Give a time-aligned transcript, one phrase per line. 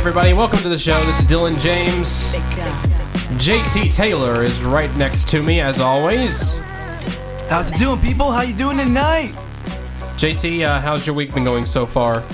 [0.00, 0.32] everybody.
[0.32, 0.98] Welcome to the show.
[1.04, 2.32] This is Dylan James.
[3.36, 6.58] JT Taylor is right next to me, as always.
[7.50, 8.32] How's it doing, people?
[8.32, 9.32] How you doing tonight?
[10.16, 12.24] JT, uh, how's your week been going so far?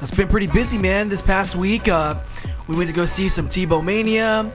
[0.00, 1.08] It's been pretty busy, man.
[1.08, 2.20] This past week, uh,
[2.68, 4.48] we went to go see some Tebow Mania,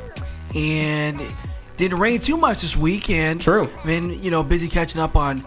[0.55, 1.22] and
[1.76, 3.09] didn't rain too much this week.
[3.09, 3.70] And True.
[3.86, 5.44] been you know busy catching up on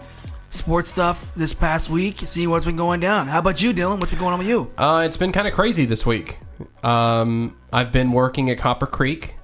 [0.53, 3.27] sports stuff this past week, seeing what's been going down.
[3.27, 3.99] How about you, Dylan?
[3.99, 4.71] What's been going on with you?
[4.77, 6.39] Uh, it's been kind of crazy this week.
[6.83, 9.35] Um, I've been working at Copper Creek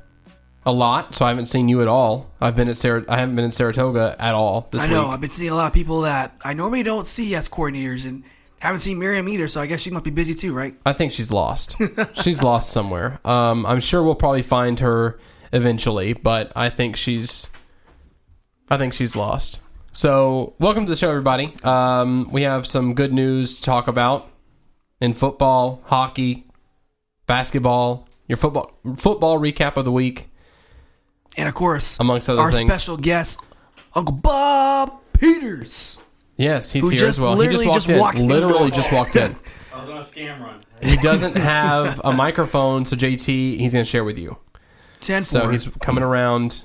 [0.65, 2.31] a lot, so I haven't seen you at all.
[2.39, 4.91] I've been at Sar- I haven't been in Saratoga at all this week.
[4.91, 5.13] I know week.
[5.13, 8.23] I've been seeing a lot of people that I normally don't see as coordinators, and
[8.59, 9.47] haven't seen Miriam either.
[9.47, 10.75] So I guess she must be busy too, right?
[10.85, 11.75] I think she's lost.
[12.21, 13.19] she's lost somewhere.
[13.25, 15.17] Um, I'm sure we'll probably find her
[15.51, 17.47] eventually, but I think she's,
[18.69, 19.61] I think she's lost.
[19.91, 21.53] So, welcome to the show, everybody.
[21.63, 24.29] Um, we have some good news to talk about
[25.01, 26.45] in football, hockey,
[27.27, 28.07] basketball.
[28.27, 30.29] Your football football recap of the week,
[31.35, 32.71] And of course, amongst other our things.
[32.71, 33.39] special guest,
[33.95, 35.97] Uncle Bob Peters.
[36.37, 37.31] yes, he's here just as well.
[37.39, 37.99] He just literally walked just in.
[37.99, 38.81] walked in literally door.
[38.81, 39.35] just walked in.
[39.73, 40.59] I was on a scam run.
[40.83, 44.37] He doesn't have a microphone, so JT, he's going to share with you.
[44.99, 45.51] Ten So four.
[45.51, 46.63] he's coming around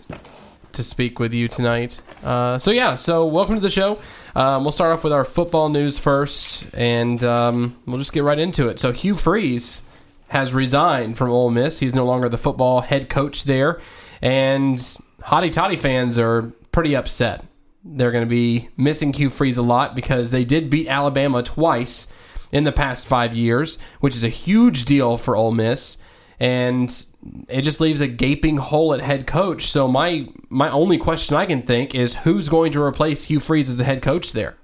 [0.75, 2.00] to speak with you tonight.
[2.22, 3.98] Uh, so yeah, so welcome to the show.
[4.34, 8.39] Um, we'll start off with our football news first, and um, we'll just get right
[8.39, 8.81] into it.
[8.81, 9.83] So Hugh Freeze
[10.28, 11.81] has resigned from Ole Miss.
[11.81, 13.81] He's no longer the football head coach there,
[14.20, 14.78] and
[15.22, 17.44] Hottie Toddy fans are pretty upset.
[17.84, 22.12] They're going to be missing Hugh Freeze a lot because they did beat Alabama twice
[22.50, 25.98] in the past five years, which is a huge deal for Ole Miss
[26.41, 27.06] and
[27.48, 29.67] it just leaves a gaping hole at head coach.
[29.67, 33.69] So my my only question I can think is who's going to replace Hugh Freeze
[33.69, 34.56] as the head coach there?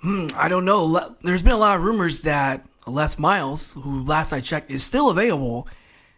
[0.00, 1.16] Hmm, I don't know.
[1.22, 5.10] There's been a lot of rumors that Les Miles, who last I checked is still
[5.10, 5.66] available,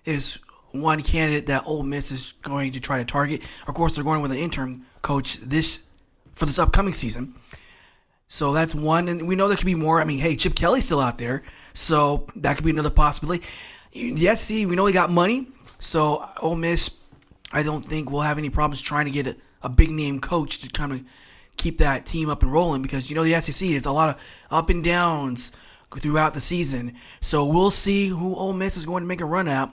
[0.05, 0.39] is
[0.73, 3.43] one candidate that Ole Miss is going to try to target.
[3.67, 5.85] Of course, they're going with an interim coach this
[6.35, 7.35] for this upcoming season.
[8.29, 10.01] So that's one, and we know there could be more.
[10.01, 13.45] I mean, hey, Chip Kelly's still out there, so that could be another possibility.
[13.97, 15.49] The SC, we know he got money,
[15.79, 16.95] so Ole Miss,
[17.53, 20.59] I don't think we'll have any problems trying to get a, a big name coach
[20.61, 21.03] to kind of
[21.57, 24.23] keep that team up and rolling because you know the SEC, it's a lot of
[24.51, 25.53] up and downs
[25.99, 26.95] throughout the season.
[27.23, 29.73] So we'll see who Ole Miss is going to make a run at,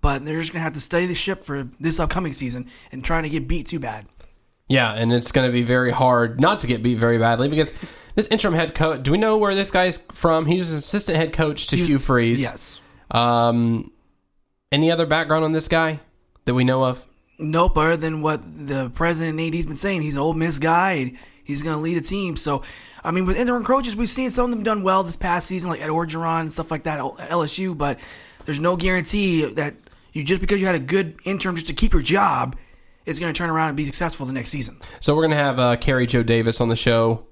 [0.00, 3.22] but they're just gonna have to steady the ship for this upcoming season and trying
[3.22, 4.06] to get beat too bad.
[4.68, 7.76] Yeah, and it's going to be very hard not to get beat very badly because
[8.14, 9.02] this interim head coach.
[9.02, 10.46] Do we know where this guy's from?
[10.46, 12.40] He's an assistant head coach to was- Hugh Freeze.
[12.40, 12.79] Yes.
[13.10, 13.90] Um,
[14.72, 16.00] any other background on this guy
[16.44, 17.04] that we know of?
[17.38, 20.02] Nope, other than what the president and AD's been saying.
[20.02, 20.92] He's an Ole Miss guy.
[20.92, 22.36] And he's going to lead a team.
[22.36, 22.62] So,
[23.02, 25.70] I mean, with interim coaches, we've seen some of them done well this past season,
[25.70, 27.76] like Ed Orgeron and stuff like that at LSU.
[27.76, 27.98] But
[28.44, 29.74] there's no guarantee that
[30.12, 32.56] you just because you had a good interim just to keep your job
[33.06, 34.78] is going to turn around and be successful the next season.
[35.00, 37.26] So we're going to have uh, Kerry Joe Davis on the show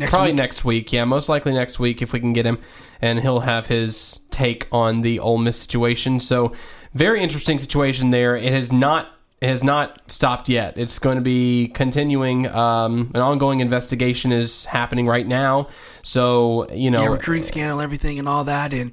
[0.00, 0.36] Next Probably week.
[0.36, 0.92] next week.
[0.94, 2.58] Yeah, most likely next week if we can get him,
[3.00, 6.20] and he'll have his take on the Ole Miss situation.
[6.20, 6.52] So,
[6.94, 8.36] very interesting situation there.
[8.36, 9.08] It has not
[9.40, 10.76] it has not stopped yet.
[10.76, 12.46] It's going to be continuing.
[12.46, 15.68] Um, an ongoing investigation is happening right now.
[16.02, 18.74] So, you know, yeah, recruiting scandal, everything, and all that.
[18.74, 18.92] And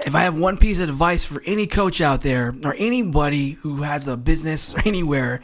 [0.00, 3.82] if I have one piece of advice for any coach out there or anybody who
[3.82, 5.42] has a business anywhere,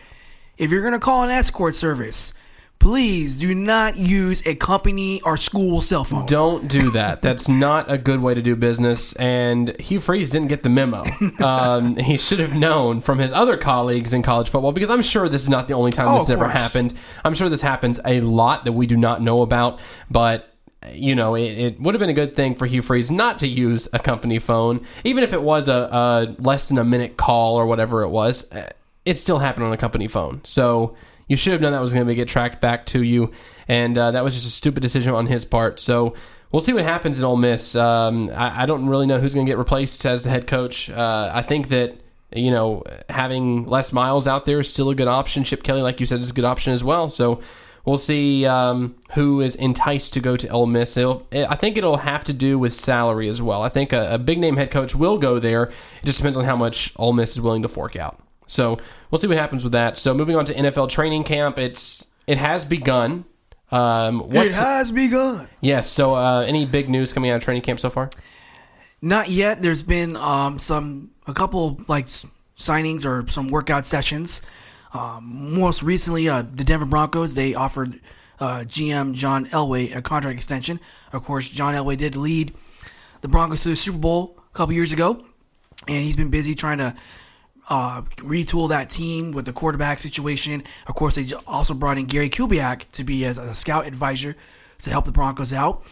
[0.57, 2.35] if you're going to call an escort service,
[2.83, 6.27] please do not use a company or school cell phone.
[6.27, 7.23] Don't do that.
[7.23, 9.13] That's not a good way to do business.
[9.15, 11.05] And Hugh Freeze didn't get the memo.
[11.43, 15.29] Um, he should have known from his other colleagues in college football because I'm sure
[15.29, 16.73] this is not the only time Oh, this ever course.
[16.73, 16.95] happened.
[17.25, 19.81] I'm sure this happens a lot that we do not know about.
[20.11, 20.49] But
[20.93, 23.49] you know, it, it would have been a good thing for Hugh Freeze not to
[23.49, 27.55] use a company phone, even if it was a, a less than a minute call
[27.57, 28.49] or whatever it was.
[29.05, 30.43] It still happened on a company phone.
[30.45, 30.95] So
[31.33, 33.31] you should have known that was going to get tracked back to you,
[33.67, 35.81] and uh, that was just a stupid decision on his part.
[35.81, 36.15] So
[36.53, 37.75] we'll see what happens in Ole Miss.
[37.75, 40.91] Um, I, I don't really know who's going to get replaced as the head coach.
[40.91, 41.97] Uh, I think that
[42.37, 45.43] you know having Les Miles out there is still a good option.
[45.43, 47.09] Chip Kelly, like you said, is a good option as well.
[47.09, 47.41] So
[47.87, 50.99] we'll see um, who is enticed to go to Ole Miss.
[50.99, 53.63] It'll, I think it'll have to do with salary as well.
[53.63, 55.63] I think a, a big name head coach will go there.
[55.63, 58.23] It just depends on how much Ole Miss is willing to fork out.
[58.47, 58.79] So
[59.11, 59.99] we'll see what happens with that.
[59.99, 63.25] So moving on to NFL training camp, it's it has begun.
[63.71, 65.49] Um, what It has begun.
[65.63, 65.91] Yes.
[65.91, 68.11] So, uh, any big news coming out of training camp so far?
[69.01, 69.63] Not yet.
[69.63, 72.07] There's been um, some a couple like
[72.57, 74.43] signings or some workout sessions.
[74.93, 77.95] Um, most recently, uh, the Denver Broncos they offered
[78.39, 80.79] uh, GM John Elway a contract extension.
[81.13, 82.55] Of course, John Elway did lead
[83.23, 85.25] the Broncos to the Super Bowl a couple years ago,
[85.89, 86.95] and he's been busy trying to
[87.69, 90.63] uh, retool that team with the quarterback situation.
[90.87, 94.37] Of course, they also brought in Gary Kubiak to be as a scout advisor
[94.79, 95.85] to help the Broncos out.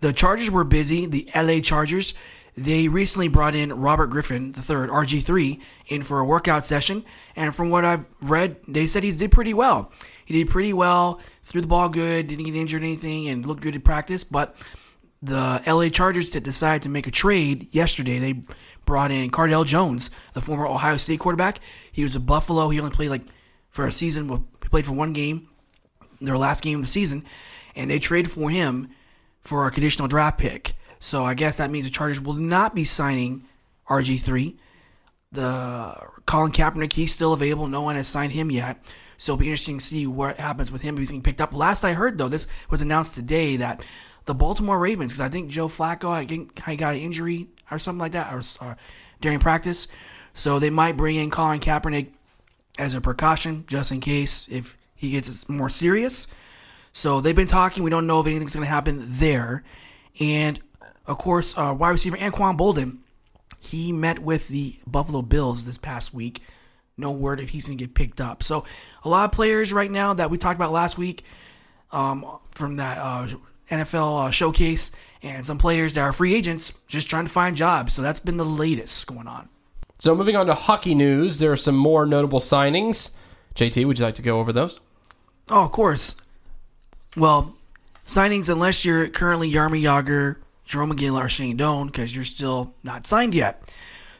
[0.00, 1.06] The Chargers were busy.
[1.06, 2.14] The LA Chargers,
[2.56, 7.04] they recently brought in Robert Griffin III, RG3, in for a workout session.
[7.36, 9.92] And from what I've read, they said he did pretty well.
[10.24, 13.74] He did pretty well, threw the ball good, didn't get injured anything, and looked good
[13.74, 14.24] in practice.
[14.24, 14.56] But
[15.22, 18.18] the LA Chargers decided to make a trade yesterday.
[18.18, 18.42] They
[18.84, 21.60] brought in Cardale Jones, the former Ohio State quarterback.
[21.92, 22.68] He was a Buffalo.
[22.70, 23.22] He only played like
[23.70, 24.26] for a season.
[24.26, 25.48] Well, He played for one game,
[26.20, 27.24] their last game of the season,
[27.76, 28.90] and they traded for him
[29.40, 30.74] for a conditional draft pick.
[30.98, 33.44] So I guess that means the Chargers will not be signing
[33.88, 34.56] RG3.
[35.30, 35.96] The
[36.26, 37.66] Colin Kaepernick, he's still available.
[37.66, 38.84] No one has signed him yet.
[39.16, 41.54] So it'll be interesting to see what happens with him he's being picked up.
[41.54, 43.84] Last I heard, though, this was announced today that
[44.24, 47.78] the Baltimore Ravens, because I think Joe Flacco I think he got an injury or
[47.78, 48.76] something like that, or, or
[49.20, 49.88] during practice.
[50.34, 52.08] So they might bring in Colin Kaepernick
[52.78, 56.26] as a precaution, just in case if he gets more serious.
[56.92, 57.82] So they've been talking.
[57.82, 59.64] We don't know if anything's going to happen there.
[60.20, 60.60] And
[61.06, 62.98] of course, uh, wide receiver Anquan Boldin,
[63.58, 66.42] he met with the Buffalo Bills this past week.
[66.96, 68.42] No word if he's going to get picked up.
[68.42, 68.64] So
[69.04, 71.24] a lot of players right now that we talked about last week
[71.90, 73.28] um, from that uh,
[73.72, 74.92] NFL uh, showcase,
[75.22, 77.94] and some players that are free agents just trying to find jobs.
[77.94, 79.48] So that's been the latest going on.
[79.98, 83.14] So moving on to hockey news, there are some more notable signings.
[83.54, 84.80] JT, would you like to go over those?
[85.50, 86.16] Oh, of course.
[87.16, 87.54] Well,
[88.06, 90.36] signings, unless you're currently Jaromir Jagr,
[90.66, 93.70] Jarome Iginla, or Shane Doan, because you're still not signed yet.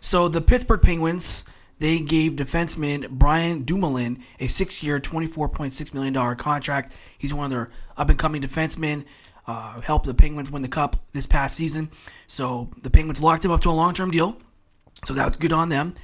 [0.00, 1.44] So the Pittsburgh Penguins,
[1.78, 6.92] they gave defenseman Brian Dumoulin a six-year, $24.6 million contract.
[7.18, 9.04] He's one of their up-and-coming defensemen,
[9.46, 11.90] uh, helped the Penguins win the Cup this past season.
[12.26, 14.36] So the Penguins locked him up to a long-term deal.
[15.04, 15.94] So that was good on them.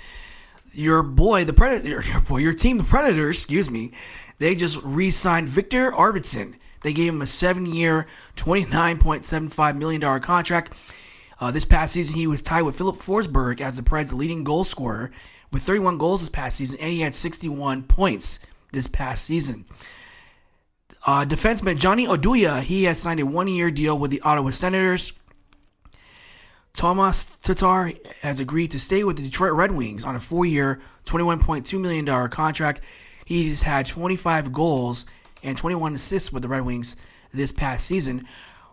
[0.73, 3.93] Your boy, the Predator, your boy, your team, the Predators, excuse me,
[4.38, 8.06] they just re-signed Viktor Arvidsson they gave him a seven year,
[8.37, 10.73] $29.75 million contract.
[11.41, 14.64] Uh, this past season, he was tied with Filip Forsberg as the Preds' leading goal
[14.64, 15.11] scorer
[15.52, 18.41] with 31 goals this past season, and he had 61 points
[18.73, 19.64] this past season.
[21.06, 25.12] Uh, defenseman Johnny Oduya, he has signed a one-year deal with the Ottawa Senators.
[26.73, 31.81] Tomas Tatar has agreed to stay with the Detroit Red Wings on a four-year, $21.2
[31.81, 32.81] million contract.
[33.25, 35.05] He has had 25 goals
[35.43, 36.96] and 21 assists with the Red Wings
[37.32, 38.26] this past season.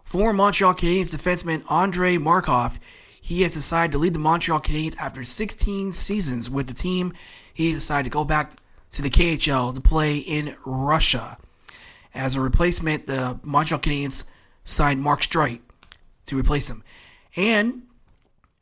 [0.03, 2.79] Former Montreal Canadiens defenseman Andrei Markov,
[3.19, 7.13] he has decided to lead the Montreal Canadiens after 16 seasons with the team.
[7.53, 8.53] He decided to go back
[8.91, 11.37] to the KHL to play in Russia.
[12.15, 14.23] As a replacement, the Montreal Canadiens
[14.63, 15.61] signed Mark Streit
[16.27, 16.83] to replace him.
[17.35, 17.83] And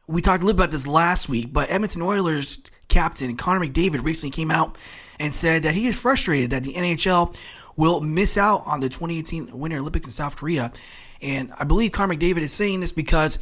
[0.08, 4.32] we talked a little about this last week, but Edmonton Oilers captain Connor McDavid recently
[4.32, 4.78] came out
[5.20, 7.36] and said that he is frustrated that the NHL
[7.76, 10.74] will miss out on the 2018 Winter Olympics in South Korea.
[11.22, 13.40] And I believe Connor McDavid is saying this because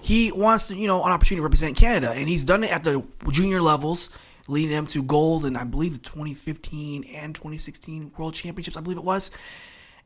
[0.00, 2.84] he wants to, you know, an opportunity to represent Canada, and he's done it at
[2.84, 4.10] the junior levels,
[4.48, 8.98] leading them to gold and I believe the 2015 and 2016 World Championships, I believe
[8.98, 9.30] it was.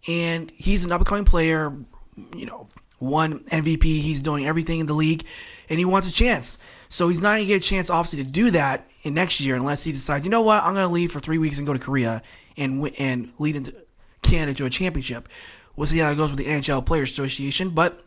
[0.07, 1.73] And he's an up and coming player,
[2.35, 2.69] you know,
[3.01, 3.83] won MVP.
[3.83, 5.25] He's doing everything in the league,
[5.69, 6.59] and he wants a chance.
[6.89, 9.57] So he's not going to get a chance, obviously, to do that in next year
[9.57, 11.73] unless he decides, you know what, I'm going to leave for three weeks and go
[11.73, 12.23] to Korea
[12.57, 13.75] and and lead into
[14.23, 15.29] Canada to a championship.
[15.75, 18.05] We'll see how it goes with the NHL Players Association, but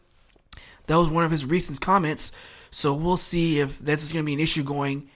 [0.88, 2.32] that was one of his recent comments.
[2.72, 5.10] So we'll see if that's going to be an issue going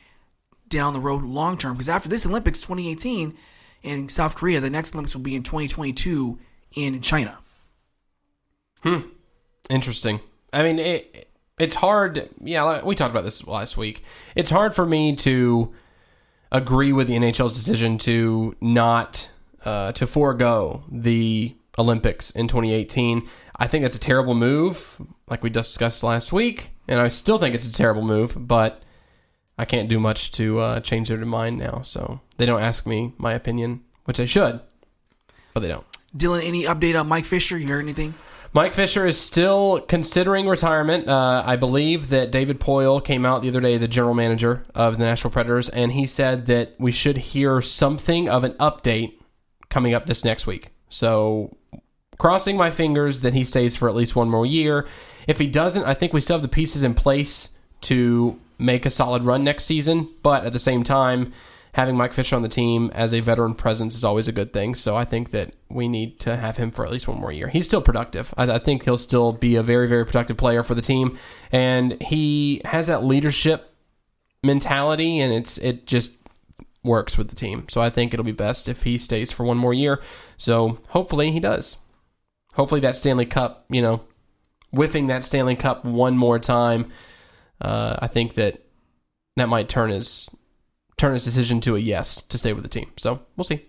[0.70, 1.74] down the road long term.
[1.74, 3.36] Because after this Olympics 2018
[3.84, 6.40] in South Korea, the next Olympics will be in 2022
[6.76, 7.40] in China.
[8.84, 9.00] Hmm.
[9.70, 10.20] Interesting.
[10.54, 12.30] I mean, it, it's hard.
[12.42, 14.04] Yeah, we talked about this last week.
[14.36, 15.74] It's hard for me to
[16.52, 19.30] agree with the NHL's decision to not
[19.64, 23.28] uh, to forego the Olympics in 2018.
[23.58, 27.54] I think that's a terrible move, like we discussed last week, and I still think
[27.54, 28.48] it's a terrible move.
[28.48, 28.82] But
[29.60, 31.82] I can't do much to uh, change their mind now.
[31.82, 34.62] So they don't ask me my opinion, which they should,
[35.54, 35.86] but they don't.
[36.16, 37.58] Dylan, any update on Mike Fisher?
[37.58, 38.14] You heard anything?
[38.54, 41.10] Mike Fisher is still considering retirement.
[41.10, 44.98] Uh, I believe that David Poile came out the other day, the general manager of
[44.98, 49.20] the Nashville Predators, and he said that we should hear something of an update
[49.70, 50.70] coming up this next week.
[50.88, 51.58] So,
[52.18, 54.88] crossing my fingers that he stays for at least one more year.
[55.28, 58.92] If he doesn't, I think we still have the pieces in place to make a
[58.92, 60.10] solid run next season.
[60.22, 61.34] But at the same time,
[61.74, 64.76] having Mike Fisher on the team as a veteran presence is always a good thing.
[64.76, 67.48] So I think that we need to have him for at least one more year.
[67.48, 68.34] He's still productive.
[68.38, 71.18] I, I think he'll still be a very, very productive player for the team,
[71.52, 73.74] and he has that leadership
[74.44, 76.16] mentality, and it's it just
[76.84, 77.68] works with the team.
[77.70, 80.02] So I think it'll be best if he stays for one more year.
[80.38, 81.78] So hopefully he does.
[82.54, 84.02] Hopefully that Stanley Cup, you know,
[84.72, 86.92] whiffing that Stanley Cup one more time.
[87.62, 88.62] Uh, I think that
[89.36, 90.30] that might turn his
[90.98, 92.92] turn his decision to a yes to stay with the team.
[92.98, 93.66] So we'll see.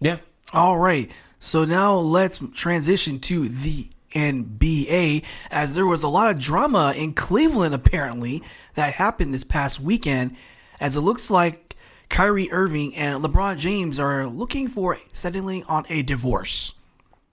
[0.00, 0.18] Yeah.
[0.52, 1.10] All right.
[1.40, 7.12] So now let's transition to the NBA as there was a lot of drama in
[7.12, 8.42] Cleveland apparently
[8.74, 10.36] that happened this past weekend
[10.80, 11.76] as it looks like
[12.08, 16.74] Kyrie Irving and LeBron James are looking for settling on a divorce.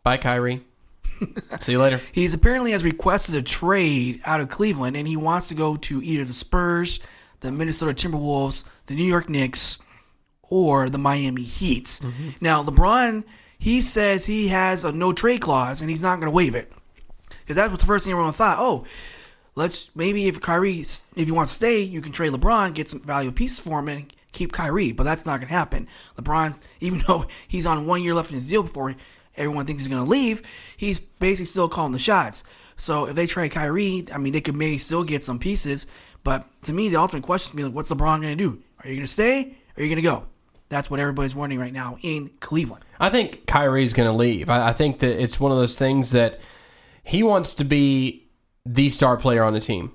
[0.04, 0.64] Bye, Kyrie.
[1.60, 2.02] See you later.
[2.12, 6.02] He's apparently has requested a trade out of Cleveland and he wants to go to
[6.02, 7.00] either the Spurs,
[7.42, 9.78] the Minnesota Timberwolves, the New York Knicks,
[10.44, 11.86] or the Miami Heat.
[11.86, 12.30] Mm-hmm.
[12.42, 13.24] Now, LeBron,
[13.58, 16.72] he says he has a no trade clause and he's not going to waive it.
[17.42, 18.58] Because that was the first thing everyone thought.
[18.60, 18.86] Oh,
[19.56, 23.02] let's maybe if Kyrie, if you want to stay, you can trade LeBron, get some
[23.02, 24.92] valuable pieces for him, and keep Kyrie.
[24.92, 25.88] But that's not going to happen.
[26.18, 28.96] LeBron's, even though he's on one year left in his deal before
[29.38, 30.42] everyone thinks he's going to leave,
[30.78, 32.44] he's basically still calling the shots.
[32.78, 35.88] So if they trade Kyrie, I mean, they could maybe still get some pieces.
[36.24, 38.62] But to me, the ultimate question to me, like, what's LeBron going to do?
[38.84, 39.56] Are you going to stay?
[39.78, 40.26] Or are you going to go?
[40.70, 42.84] That's what everybody's wondering right now in Cleveland.
[43.00, 44.50] I think Kyrie's going to leave.
[44.50, 46.40] I, I think that it's one of those things that
[47.04, 48.28] he wants to be
[48.66, 49.92] the star player on the team.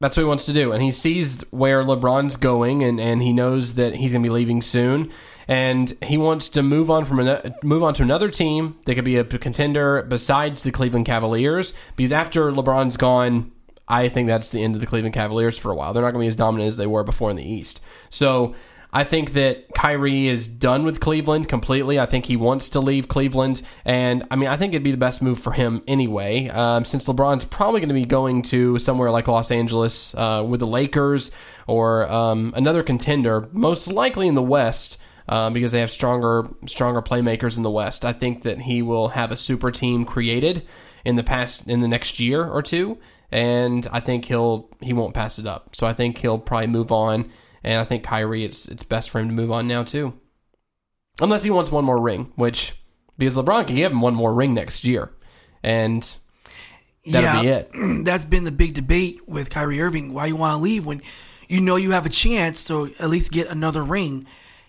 [0.00, 0.72] That's what he wants to do.
[0.72, 4.32] And he sees where LeBron's going and, and he knows that he's going to be
[4.32, 5.12] leaving soon.
[5.48, 9.04] And he wants to move on from an, move on to another team that could
[9.04, 11.72] be a contender besides the Cleveland Cavaliers.
[11.94, 13.52] Because after LeBron's gone,
[13.88, 15.92] I think that's the end of the Cleveland Cavaliers for a while.
[15.92, 17.80] They're not going to be as dominant as they were before in the East.
[18.10, 18.54] So
[18.92, 22.00] I think that Kyrie is done with Cleveland completely.
[22.00, 23.62] I think he wants to leave Cleveland.
[23.84, 27.06] And I mean, I think it'd be the best move for him anyway, um, since
[27.06, 31.30] LeBron's probably going to be going to somewhere like Los Angeles uh, with the Lakers
[31.66, 34.98] or um, another contender, most likely in the West.
[35.28, 38.04] Um, because they have stronger, stronger playmakers in the West.
[38.04, 40.64] I think that he will have a super team created
[41.04, 42.98] in the past, in the next year or two,
[43.32, 45.74] and I think he'll he won't pass it up.
[45.74, 47.28] So I think he'll probably move on
[47.66, 50.14] and I think Kyrie, it's it's best for him to move on now too,
[51.20, 52.80] unless he wants one more ring, which
[53.18, 55.10] because LeBron can give him one more ring next year,
[55.64, 56.16] and
[57.04, 57.70] that'll be it.
[58.04, 60.14] That's been the big debate with Kyrie Irving.
[60.14, 61.02] Why you want to leave when
[61.48, 64.26] you know you have a chance to at least get another ring?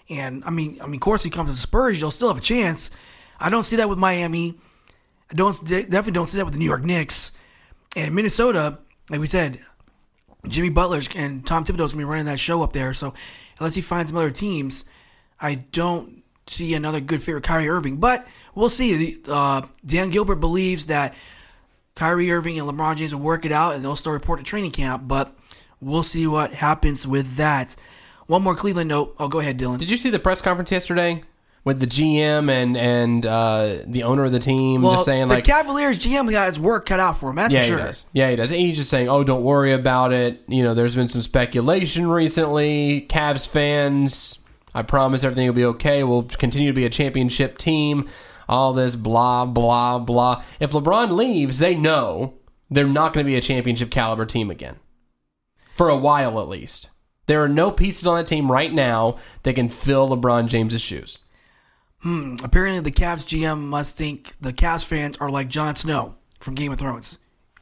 [0.09, 2.37] And I mean, I mean, of course, he comes to the Spurs, you'll still have
[2.37, 2.91] a chance.
[3.39, 4.55] I don't see that with Miami.
[5.29, 7.31] I don't definitely don't see that with the New York Knicks
[7.95, 8.79] and Minnesota.
[9.09, 9.59] Like we said,
[10.47, 12.93] Jimmy Butler's and Tom Thibodeau's gonna be running that show up there.
[12.93, 13.13] So
[13.59, 14.85] unless he finds some other teams,
[15.39, 17.97] I don't see another good fit for Kyrie Irving.
[17.97, 19.17] But we'll see.
[19.27, 21.13] Uh, Dan Gilbert believes that
[21.95, 24.71] Kyrie Irving and LeBron James will work it out, and they'll still report to training
[24.71, 25.07] camp.
[25.07, 25.35] But
[25.81, 27.75] we'll see what happens with that.
[28.27, 29.15] One more Cleveland note.
[29.19, 29.79] Oh, go ahead, Dylan.
[29.79, 31.23] Did you see the press conference yesterday?
[31.67, 35.33] with the GM and and uh, the owner of the team well, just saying the
[35.33, 37.35] like Cavaliers GM got his work cut out for him.
[37.35, 37.77] That's yeah, for sure.
[37.79, 38.05] he does.
[38.13, 38.51] Yeah, he does.
[38.51, 42.07] And he's just saying, "Oh, don't worry about it." You know, there's been some speculation
[42.07, 43.05] recently.
[43.09, 44.39] Cavs fans,
[44.73, 46.05] I promise everything will be okay.
[46.05, 48.07] We'll continue to be a championship team.
[48.47, 50.43] All this blah blah blah.
[50.61, 52.35] If LeBron leaves, they know
[52.69, 54.77] they're not going to be a championship caliber team again
[55.73, 56.91] for a while at least.
[57.27, 61.19] There are no pieces on that team right now that can fill LeBron James's shoes.
[61.99, 62.35] Hmm.
[62.43, 66.71] Apparently, the Cavs GM must think the Cavs fans are like Jon Snow from Game
[66.71, 67.19] of Thrones.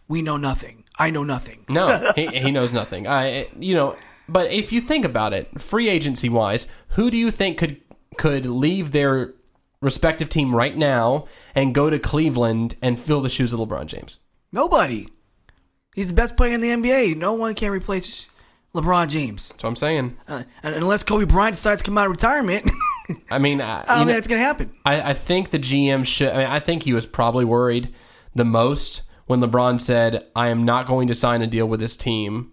[0.07, 0.83] We know nothing.
[0.99, 1.65] I know nothing.
[1.67, 3.07] No, he, he knows nothing.
[3.07, 3.95] I, you know,
[4.29, 7.81] but if you think about it, free agency wise, who do you think could
[8.17, 9.33] could leave their
[9.81, 14.19] respective team right now and go to Cleveland and fill the shoes of LeBron James?
[14.51, 15.07] Nobody.
[15.95, 17.15] He's the best player in the NBA.
[17.17, 18.27] No one can replace
[18.75, 19.49] LeBron James.
[19.49, 20.17] That's what I'm saying.
[20.27, 22.69] Uh, unless Kobe Bryant decides to come out of retirement,
[23.29, 24.73] I mean, I, I don't know, think it's going to happen.
[24.85, 26.29] I, I think the GM should.
[26.29, 27.93] I, mean, I think he was probably worried
[28.33, 31.97] the most when LeBron said, "I am not going to sign a deal with this
[31.97, 32.51] team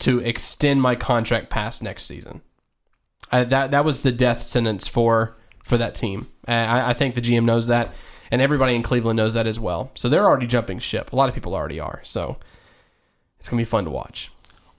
[0.00, 2.42] to extend my contract past next season."
[3.30, 6.28] I, that that was the death sentence for for that team.
[6.46, 7.94] I, I think the GM knows that,
[8.30, 9.90] and everybody in Cleveland knows that as well.
[9.94, 11.12] So they're already jumping ship.
[11.12, 12.00] A lot of people already are.
[12.02, 12.36] So
[13.38, 14.30] it's gonna be fun to watch.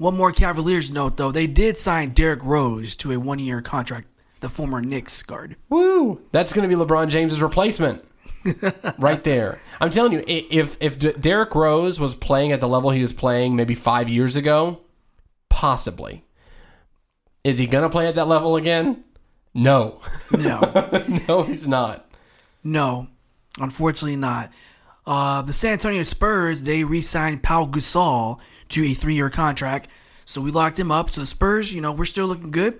[0.03, 1.31] One more Cavaliers note, though.
[1.31, 4.09] They did sign Derrick Rose to a one year contract,
[4.41, 5.55] the former Knicks guard.
[5.69, 6.21] Woo!
[6.33, 8.03] That's going to be LeBron James's replacement.
[8.99, 9.61] right there.
[9.79, 13.13] I'm telling you, if if D- Derrick Rose was playing at the level he was
[13.13, 14.81] playing maybe five years ago,
[15.47, 16.25] possibly.
[17.45, 19.05] Is he going to play at that level again?
[19.53, 20.01] No.
[20.37, 20.59] No,
[21.29, 22.11] no, he's not.
[22.61, 23.07] no,
[23.57, 24.51] unfortunately not.
[25.05, 28.41] Uh, the San Antonio Spurs they re-signed Pau Gasol
[28.73, 29.89] to a three-year contract,
[30.25, 31.11] so we locked him up.
[31.11, 32.79] So the Spurs, you know, we're still looking good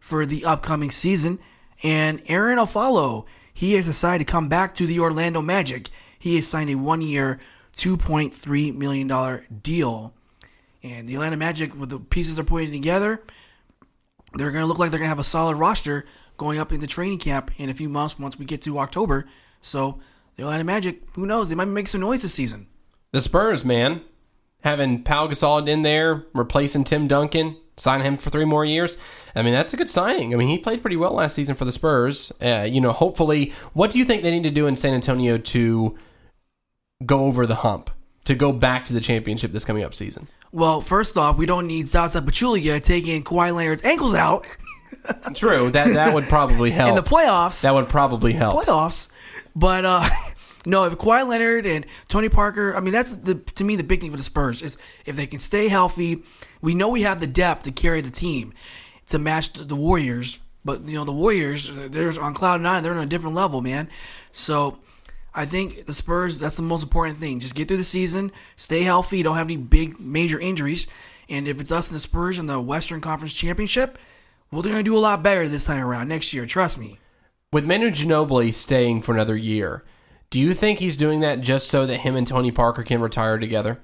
[0.00, 1.38] for the upcoming season.
[1.82, 5.88] And Arron Afflalo, he has decided to come back to the Orlando Magic.
[6.18, 7.38] He has signed a
[7.72, 10.14] two point three million dollar deal.
[10.82, 13.22] And the Atlanta Magic, with the pieces they're putting together,
[14.34, 16.06] they're going to look like they're going to have a solid roster
[16.36, 19.26] going up into training camp in a few months once we get to October.
[19.60, 20.00] So
[20.36, 21.48] the Atlanta Magic, who knows?
[21.48, 22.66] They might make some noise this season.
[23.12, 24.02] The Spurs, man,
[24.62, 28.96] having Pau Gasol in there, replacing Tim Duncan, signing him for three more years.
[29.34, 30.34] I mean, that's a good signing.
[30.34, 32.32] I mean, he played pretty well last season for the Spurs.
[32.42, 35.38] Uh, you know, hopefully, what do you think they need to do in San Antonio
[35.38, 35.96] to
[37.06, 37.90] go over the hump,
[38.24, 40.28] to go back to the championship this coming up season?
[40.52, 44.46] Well, first off, we don't need Zaza Pachulia taking Kawhi Leonard's ankles out
[45.34, 46.90] True, that that would probably help.
[46.96, 47.62] in the playoffs.
[47.62, 48.64] that would probably help.
[48.64, 49.08] playoffs.
[49.54, 50.08] But uh,
[50.66, 54.00] no, if Kawhi Leonard and Tony Parker, I mean, that's the to me the big
[54.00, 54.76] thing for the Spurs is
[55.06, 56.22] if they can stay healthy.
[56.60, 58.52] We know we have the depth to carry the team
[59.06, 62.82] to match the, Warriors, but you know the Warriors, uh, they're on cloud nine.
[62.82, 63.88] They're on a different level, man.
[64.32, 64.78] So
[65.34, 67.40] I think the Spurs, that's the most important thing.
[67.40, 70.86] Just get through the season, stay healthy, don't have any big major injuries,
[71.28, 73.98] and if it's us and the Spurs in the Western Conference Championship,
[74.50, 76.44] well, they're gonna do a lot better this time around next year.
[76.44, 76.98] Trust me.
[77.52, 79.82] With Manu Ginobili staying for another year,
[80.30, 83.38] do you think he's doing that just so that him and Tony Parker can retire
[83.38, 83.78] together?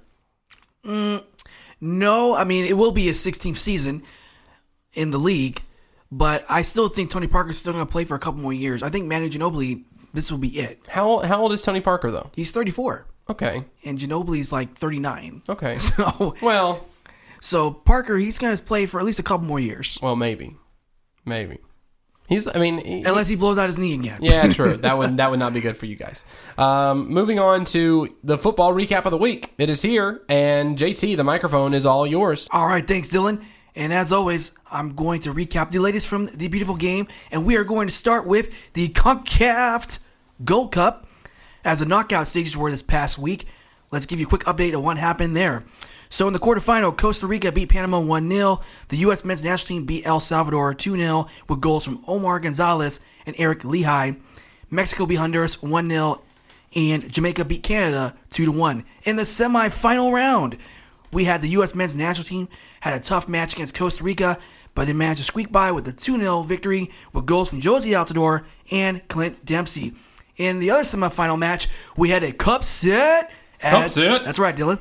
[0.84, 1.24] Mm,
[1.80, 4.02] no, I mean it will be his 16th season
[4.92, 5.62] in the league,
[6.10, 8.82] but I still think Tony Parker's still going to play for a couple more years.
[8.82, 9.84] I think Manu Ginobili,
[10.14, 10.80] this will be it.
[10.88, 12.30] How how old is Tony Parker though?
[12.34, 15.42] He's 34, Okay, and Ginobili's like 39.
[15.48, 15.78] okay.
[15.78, 16.86] So, Well,
[17.40, 20.56] so Parker, he's going to play for at least a couple more years, well, maybe,
[21.24, 21.58] maybe.
[22.28, 22.49] He's.
[22.49, 24.18] I mean, he- unless he blows out his knee again.
[24.23, 24.76] yeah, true.
[24.76, 26.24] That would that would not be good for you guys.
[26.59, 29.53] Um, moving on to the football recap of the week.
[29.59, 32.48] It is here, and JT, the microphone is all yours.
[32.53, 33.44] All right, thanks, Dylan.
[33.74, 37.57] And as always, I'm going to recap the latest from the beautiful game, and we
[37.57, 39.98] are going to start with the CONCACAF
[40.44, 41.07] Gold Cup
[41.64, 43.46] as the knockout stages were this past week.
[43.90, 45.62] Let's give you a quick update on what happened there.
[46.16, 48.62] So in the quarterfinal, Costa Rica beat Panama 1-0.
[48.88, 49.22] The U.S.
[49.22, 54.18] men's national team beat El Salvador 2-0 with goals from Omar Gonzalez and Eric Lichaj.
[54.70, 56.22] Mexico beat Honduras 1-0
[56.74, 58.85] and Jamaica beat Canada 2 1.
[59.02, 60.57] In the semifinal round,
[61.12, 61.74] we had the U.S.
[61.74, 62.48] men's national team
[62.81, 64.38] had a tough match against Costa Rica,
[64.74, 67.90] but they managed to squeak by with a 2 0 victory with goals from Jozy
[67.90, 69.92] Altidore and Clint Dempsey.
[70.38, 73.31] In the other semifinal match, we had a cup set.
[73.61, 74.24] as- set?
[74.24, 74.81] That's right, Dylan.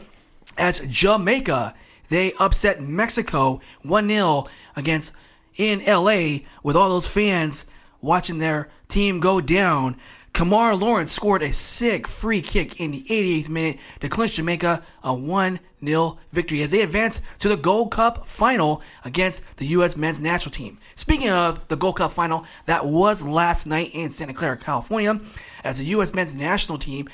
[0.58, 1.76] As Jamaica,
[2.10, 5.14] they upset Mexico 1 0 against
[5.56, 7.66] in LA with all those fans
[8.02, 9.98] watching their team go down.
[10.34, 15.14] Kemar Lawrence scored a sick free kick in the 88th minute to clinch Jamaica a
[15.14, 19.96] 1 0 victory as they advance to the Gold Cup final against the U.S.
[19.96, 20.78] men's national team.
[20.96, 25.22] Speaking of the Gold Cup final, that was last night in Santa Clara, California,
[25.64, 26.14] as the U.S.
[26.14, 27.08] men's national team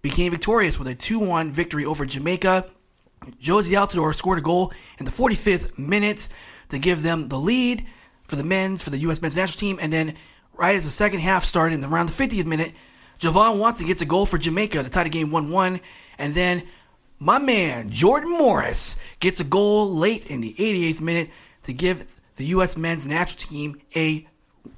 [0.00, 2.66] became victorious with a 2 1 victory over Jamaica.
[3.40, 6.28] Jozy Altidore scored a goal in the 45th minute
[6.68, 7.86] to give them the lead
[8.24, 9.20] for the men's, for the U.S.
[9.20, 9.78] men's national team.
[9.80, 10.16] And then,
[10.54, 12.72] right as the second half started, in around the 50th minute,
[13.18, 15.80] Je-Vaughn Watson gets a goal for Jamaica to tie the game 1 1.
[16.18, 16.64] And then,
[17.18, 21.30] my man, Jordan Morris, gets a goal late in the 88th minute
[21.62, 22.76] to give the U.S.
[22.76, 24.26] men's national team a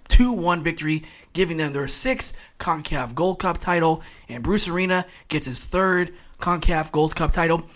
[0.08, 4.02] 2 1 victory, giving them their sixth CONCACAF Gold Cup title.
[4.28, 7.66] And Bruce Arena gets his third CONCACAF Gold Cup title.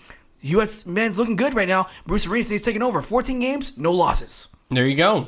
[0.41, 0.85] U.S.
[0.85, 1.87] men's looking good right now.
[2.05, 3.01] Bruce Arena stays taking over.
[3.01, 4.47] 14 games, no losses.
[4.69, 5.27] There you go.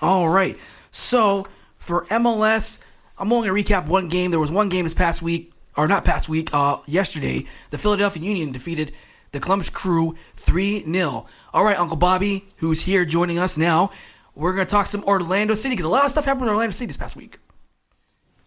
[0.00, 0.58] All right.
[0.90, 1.46] So
[1.78, 2.80] for MLS,
[3.18, 4.30] I'm only going to recap one game.
[4.30, 7.46] There was one game this past week, or not past week, uh, yesterday.
[7.70, 8.92] The Philadelphia Union defeated
[9.32, 11.26] the Columbus Crew 3 0.
[11.52, 13.90] All right, Uncle Bobby, who's here joining us now,
[14.34, 16.72] we're going to talk some Orlando City because a lot of stuff happened in Orlando
[16.72, 17.38] City this past week.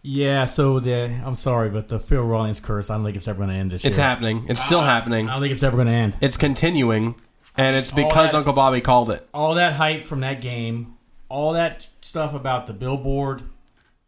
[0.02, 3.38] Yeah, so the I'm sorry, but the Phil Rawlins curse, I don't think it's ever
[3.38, 4.06] going to end this It's year.
[4.06, 4.46] happening.
[4.48, 5.28] It's still happening.
[5.28, 6.16] I don't think it's ever going to end.
[6.22, 7.16] It's continuing,
[7.56, 9.28] and it's because that- Uncle Bobby called it.
[9.34, 10.94] All that hype from that game,
[11.28, 13.42] all that stuff about the billboard,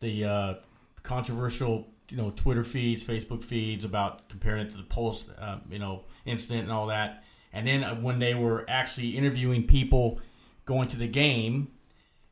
[0.01, 0.55] the uh,
[1.03, 5.79] controversial, you know, Twitter feeds, Facebook feeds about comparing it to the Pulse, uh, you
[5.79, 10.21] know, incident and all that, and then uh, when they were actually interviewing people
[10.65, 11.69] going to the game,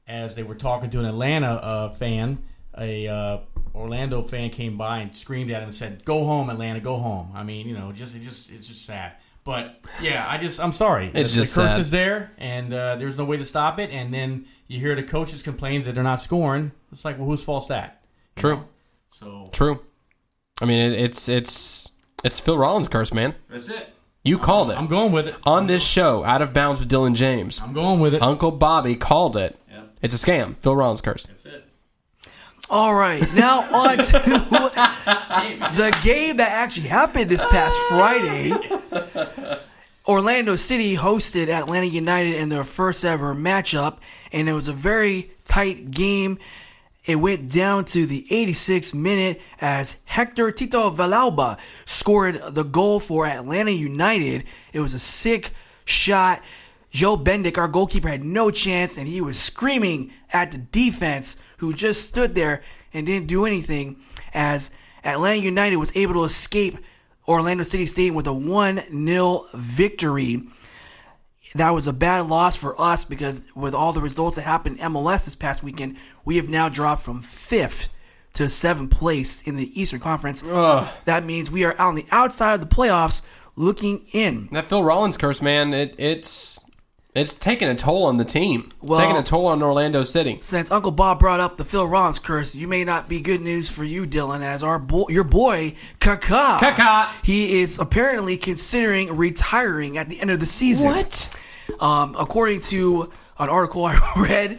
[0.08, 2.42] as they were talking to an Atlanta uh, fan,
[2.78, 3.38] a uh,
[3.74, 7.30] Orlando fan came by and screamed at him and said, "Go home, Atlanta, go home."
[7.34, 9.12] I mean, you know, just it just it's just sad.
[9.44, 11.10] But yeah, I just I'm sorry.
[11.14, 11.80] It's the, just the curse sad.
[11.80, 13.90] is there, and uh, there's no way to stop it.
[13.90, 16.72] And then you hear the coaches complain that they're not scoring.
[16.92, 18.02] It's like, well, whose fault's that?
[18.36, 18.56] You True.
[18.56, 18.68] know?
[19.08, 19.80] So True.
[20.60, 21.90] I mean, it, it's it's
[22.22, 23.34] it's Phil Rawlins' curse, man.
[23.48, 23.94] that's it.
[24.22, 25.34] You called it I'm going with it.
[25.46, 26.22] on this show.
[26.24, 27.58] Out of bounds with Dylan James.
[27.58, 28.20] I'm going with it.
[28.20, 29.58] Uncle Bobby called it.
[29.72, 29.96] Yep.
[30.02, 30.56] It's a scam.
[30.58, 31.24] Phil Rawlins' curse.
[31.24, 31.66] That's it.
[32.70, 34.02] All right, now on to
[35.74, 38.52] the game that actually happened this past Friday.
[40.06, 43.98] Orlando City hosted Atlanta United in their first ever matchup,
[44.30, 46.38] and it was a very tight game.
[47.04, 53.26] It went down to the 86th minute as Hector Tito Villalba scored the goal for
[53.26, 54.44] Atlanta United.
[54.72, 55.50] It was a sick
[55.86, 56.40] shot.
[56.90, 61.74] Joe Bendik, our goalkeeper, had no chance, and he was screaming at the defense, who
[61.74, 63.96] just stood there and didn't do anything,
[64.32, 64.70] as
[65.04, 66.78] Atlanta United was able to escape
[67.28, 70.42] Orlando City Stadium with a 1 0 victory.
[71.54, 74.92] That was a bad loss for us because with all the results that happened in
[74.92, 77.88] MLS this past weekend, we have now dropped from fifth
[78.34, 80.42] to seventh place in the Eastern Conference.
[81.04, 83.20] That means we are on the outside of the playoffs
[83.56, 84.48] looking in.
[84.52, 85.74] That Phil Rawlins curse, man.
[85.74, 86.64] It it's
[87.14, 88.70] it's taking a toll on the team.
[88.80, 90.38] Well- taking a toll on Orlando City.
[90.42, 93.68] Since Uncle Bob brought up the Phil Rawlins curse, you may not be good news
[93.68, 97.08] for you, Dylan, as our boy, your boy Kaká, Kaká.
[97.24, 100.90] he is apparently considering retiring at the end of the season.
[100.90, 101.36] What?
[101.80, 104.58] Um, according to an article I read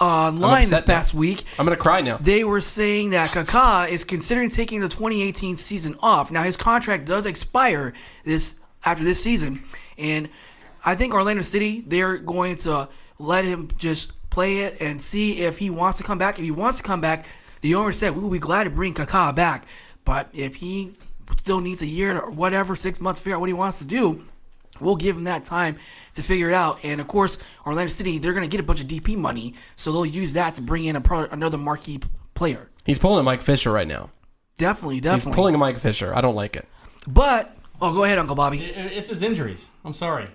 [0.00, 0.94] online this upset now.
[0.94, 2.18] past week, I'm gonna cry now.
[2.18, 6.30] they were saying that Kaká is considering taking the 2018 season off.
[6.30, 7.92] Now his contract does expire
[8.24, 9.62] this after this season,
[9.96, 10.28] and
[10.84, 12.88] I think Orlando City they're going to
[13.18, 16.38] let him just play it and see if he wants to come back.
[16.38, 17.26] If he wants to come back,
[17.62, 19.66] the owner said we will be glad to bring Kaká back,
[20.04, 20.94] but if he
[21.36, 23.84] still needs a year or whatever, six months to figure out what he wants to
[23.84, 24.24] do,
[24.80, 25.76] we'll give him that time
[26.14, 26.84] to figure it out.
[26.84, 29.90] And of course, Orlando City they're going to get a bunch of DP money, so
[29.92, 32.70] they'll use that to bring in a pro- another marquee p- player.
[32.84, 34.10] He's pulling a Mike Fisher right now.
[34.56, 35.34] Definitely, He's definitely.
[35.34, 36.14] pulling a Mike Fisher.
[36.14, 36.66] I don't like it.
[37.06, 38.62] but oh, go ahead, Uncle Bobby.
[38.64, 39.68] It- it- It's his injuries.
[39.84, 40.28] I'm sorry.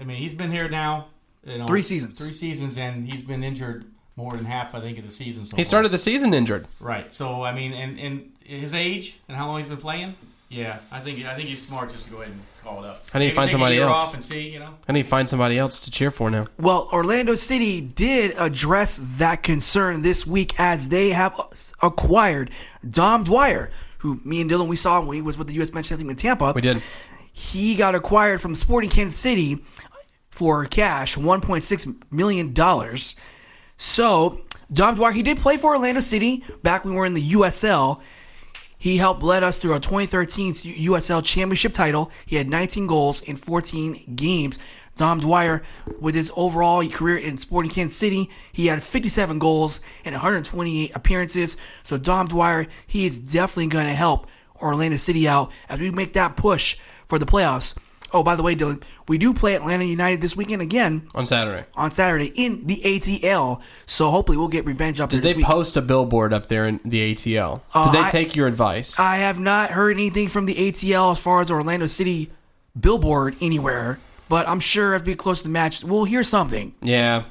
[0.00, 1.08] I mean, he's been here now.
[1.44, 2.18] You know, Three seasons.
[2.18, 5.46] Three seasons, and he's been injured more than half, I think, of the season.
[5.46, 5.68] So He far.
[5.68, 6.66] started the season injured.
[6.80, 7.12] right.
[7.12, 10.14] So I mean, and and his age and how long he's been playing.
[10.50, 13.04] Yeah, I think I think he's smart just to go ahead and call it up.
[13.14, 14.08] I need to find somebody else.
[14.08, 14.48] off and see.
[14.50, 14.74] You know.
[14.88, 16.46] I need to find somebody else to cheer for now.
[16.58, 21.34] Well, Orlando City did address that concern this week as they have
[21.82, 22.50] acquired
[22.88, 25.72] Dom Dwyer, who me and Dylan we saw when he was with the U.S.
[25.72, 26.52] men's national team in Tampa.
[26.54, 26.82] We did.
[27.40, 29.64] He got acquired from Sporting Kansas City
[30.30, 32.96] for cash, $1.6 million.
[33.78, 37.30] So, Dom Dwyer, he did play for Orlando City back when we were in the
[37.30, 38.02] USL.
[38.76, 42.12] He helped lead us through our 2013 USL championship title.
[42.26, 44.58] He had 19 goals in 14 games.
[44.94, 45.62] Dom Dwyer,
[45.98, 51.56] with his overall career in Sporting Kansas City, he had 57 goals and 128 appearances.
[51.84, 54.26] So Dom Dwyer, he is definitely going to help
[54.60, 56.76] Orlando City out as we make that push
[57.10, 57.76] for the playoffs.
[58.12, 61.64] Oh, by the way, Dylan, we do play Atlanta United this weekend again On Saturday.
[61.76, 63.60] on Saturday in the ATL.
[63.86, 65.46] So hopefully we'll get revenge up there Did they week.
[65.46, 67.60] post a billboard up there in the ATL?
[67.72, 68.98] Uh, Did they I- take your advice?
[68.98, 72.30] I have not heard anything from the ATL as far as Orlando City
[72.78, 76.74] billboard anywhere, but I'm sure as we get close to the match, we'll hear something.
[76.82, 77.24] yeah.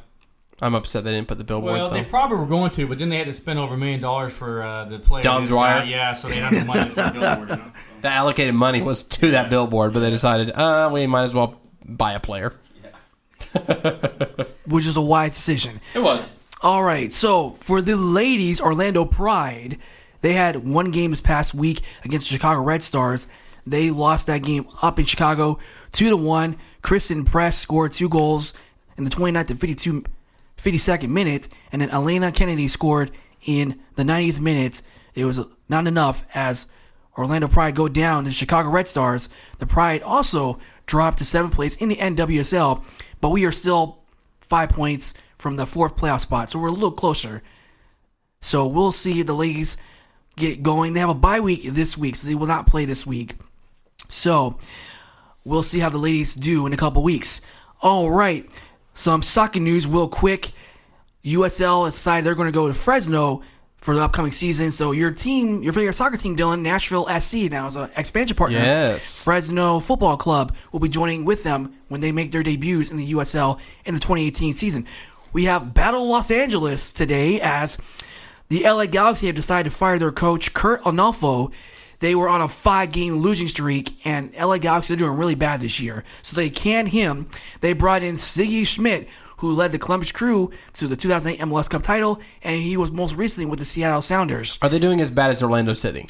[0.61, 1.93] I'm upset they didn't put the billboard Well, though.
[1.95, 4.33] they probably were going to, but then they had to spend over a million dollars
[4.33, 5.23] for uh, the player.
[5.23, 5.85] Dom This Dwyer?
[5.85, 7.49] Yeah, so they have the money for the billboard.
[7.49, 7.71] You know?
[8.01, 11.59] the allocated money was to that billboard, but they decided, uh, we might as well
[11.83, 12.53] buy a player.
[14.65, 15.79] which is a wise decision.
[15.93, 16.33] It was.
[16.61, 19.77] All right, so for the ladies, Orlando Pride,
[20.21, 23.27] they had one game this past week against the Chicago Red Stars.
[23.65, 25.59] They lost that game up in Chicago,
[25.91, 26.57] two to one.
[26.81, 28.53] Christen Press scored two goals
[28.97, 30.03] in the 29th to 52,
[30.57, 33.11] 52nd minute, and then Elena Kennedy scored
[33.45, 34.81] in the 90th minute.
[35.15, 36.67] It was not enough as
[37.19, 39.27] Orlando Pride go down to Chicago Red Stars.
[39.57, 42.81] The Pride also dropped to seventh place in the NWSL,
[43.19, 43.99] but we are still
[44.39, 47.43] five points from the fourth playoff spot, so we're a little closer.
[48.39, 49.75] So we'll see the ladies
[50.37, 50.93] get going.
[50.93, 53.35] They have a bye week this week, so they will not play this week.
[54.07, 54.57] So
[55.43, 57.41] we'll see how the ladies do in a couple weeks.
[57.81, 58.49] All right,
[58.93, 60.53] some soccer news, real quick.
[61.25, 63.41] USL decided they're going to go to Fresno
[63.81, 64.71] for the upcoming season.
[64.71, 68.57] So your team, your favorite soccer team, Dylan, Nashville SC, now is an expansion partner.
[68.57, 69.23] Yes.
[69.23, 73.13] Fresno Football Club will be joining with them when they make their debuts in the
[73.13, 74.85] USL in the 2018 season.
[75.31, 77.77] We have Battle Los Angeles today as
[78.49, 81.51] the LA Galaxy have decided to fire their coach Curt Onalfo.
[81.99, 85.61] they were on a five game losing streak, and LA Galaxy, they're doing really bad
[85.61, 86.03] this year.
[86.23, 87.29] So they canned him.
[87.61, 89.07] They brought in Sigi Schmid,
[89.39, 93.15] who led the Columbus Crew to the 2008 MLS Cup title, and he was most
[93.15, 94.57] recently with the Seattle Sounders.
[94.61, 96.05] Are they doing as bad as Orlando City?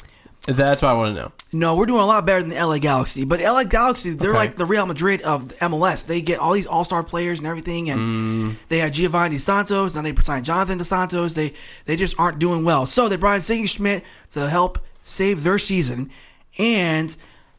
[0.48, 1.32] Is that, that's what I want to know.
[1.52, 3.24] No, we're doing a lot better than the LA Galaxy.
[3.24, 4.38] But LA Galaxy, they're Okay.
[4.38, 6.06] like the Real Madrid of the MLS.
[6.06, 8.68] They get all these all star players and everything, and mm.
[8.68, 11.34] they had Giovanni Santos, and they signed Jonathan Dos Santos.
[11.34, 11.52] They
[11.84, 12.86] they just aren't doing well.
[12.86, 16.10] So they brought in Sigi Schmid to help save their season,
[16.58, 17.14] and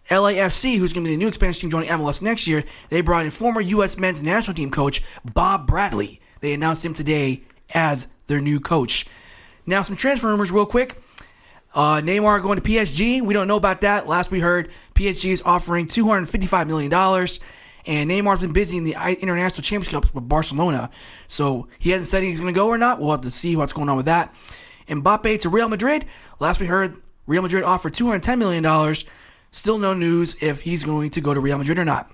[0.09, 3.25] LAFC, who's going to be the new expansion team joining MLS next year, they brought
[3.25, 3.97] in former U.S.
[3.97, 6.19] men's national team coach Bob Bradley.
[6.41, 9.05] They announced him today as their new coach.
[9.65, 11.01] Now, some transfer rumors, real quick.
[11.73, 13.21] Uh, Neymar going to PSG.
[13.21, 14.07] We don't know about that.
[14.07, 16.91] Last we heard, PSG is offering $255 million.
[17.85, 20.89] And Neymar's been busy in the International Championships with Barcelona.
[21.27, 22.99] So he hasn't said he's going to go or not.
[22.99, 24.33] We'll have to see what's going on with that.
[24.87, 26.05] Mbappe to Real Madrid.
[26.39, 28.63] Last we heard, Real Madrid offered $210 million.
[29.51, 32.09] Still no news if he's going to go to Real Madrid or not.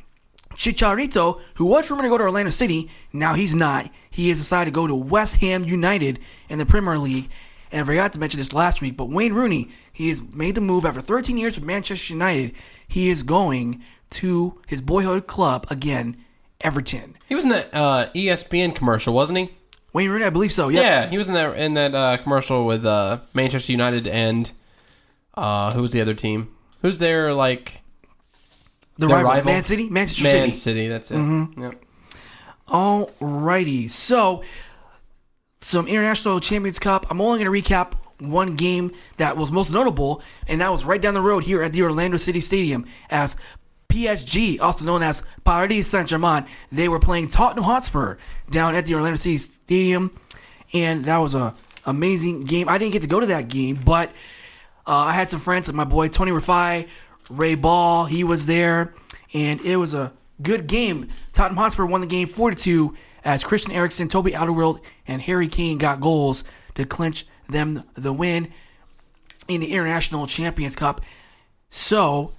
[0.55, 3.91] Chicharito, who was rumored to go to Orlando City, now he's not.
[4.09, 6.19] He has decided to go to West Ham United
[6.49, 7.29] in the Premier League.
[7.71, 10.61] And I forgot to mention this last week, but Wayne Rooney, he has made the
[10.61, 12.53] move after 13 years with Manchester United.
[12.87, 16.17] He is going to his boyhood club again,
[16.61, 17.17] Everton.
[17.29, 19.49] He was in that uh, ESPN commercial, wasn't he?
[19.93, 20.69] Wayne Rooney, I believe so.
[20.69, 20.81] Yep.
[20.83, 24.51] Yeah, he was in that in that uh, commercial with uh, Manchester United and
[25.35, 26.55] uh, who was the other team?
[26.87, 27.81] Who's their like
[28.97, 29.51] the rival, rival?
[29.51, 30.51] Man City, Manchester Man City.
[30.53, 30.87] City?
[30.87, 31.17] That's it.
[31.17, 31.61] Mm-hmm.
[31.61, 31.83] Yep.
[32.69, 34.41] Alrighty, so
[35.59, 37.05] some International Champions Cup.
[37.09, 41.01] I'm only going to recap one game that was most notable, and that was right
[41.01, 43.35] down the road here at the Orlando City Stadium as
[43.89, 48.15] PSG, also known as Paris Saint Germain, they were playing Tottenham Hotspur
[48.49, 50.17] down at the Orlando City Stadium,
[50.73, 51.53] and that was a
[51.85, 52.69] amazing game.
[52.69, 54.09] I didn't get to go to that game, but
[54.87, 56.87] Uh, I had some friends, like my boy Tony Rafai,
[57.29, 58.93] Ray Ball, he was there,
[59.33, 61.09] and it was a good game.
[61.33, 62.95] Tottenham Hotspur won the game 42
[63.25, 66.45] as Christian Eriksen, Toby Alderweireld, and Harry Kane got goals
[66.75, 68.53] to clinch them the win
[69.49, 71.01] in the International Champions Cup.
[71.69, 72.31] So,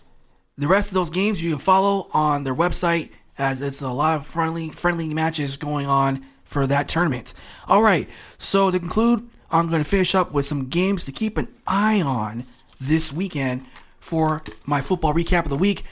[0.57, 4.17] the rest of those games you can follow on their website as it's a lot
[4.17, 7.35] of friendly friendly matches going on for that tournament.
[7.67, 8.09] All right,
[8.39, 12.03] so to conclude, I'm going to finish up with some games to keep an eye
[12.03, 12.45] on
[12.81, 13.65] this weekend
[13.99, 15.85] for my football recap of the week.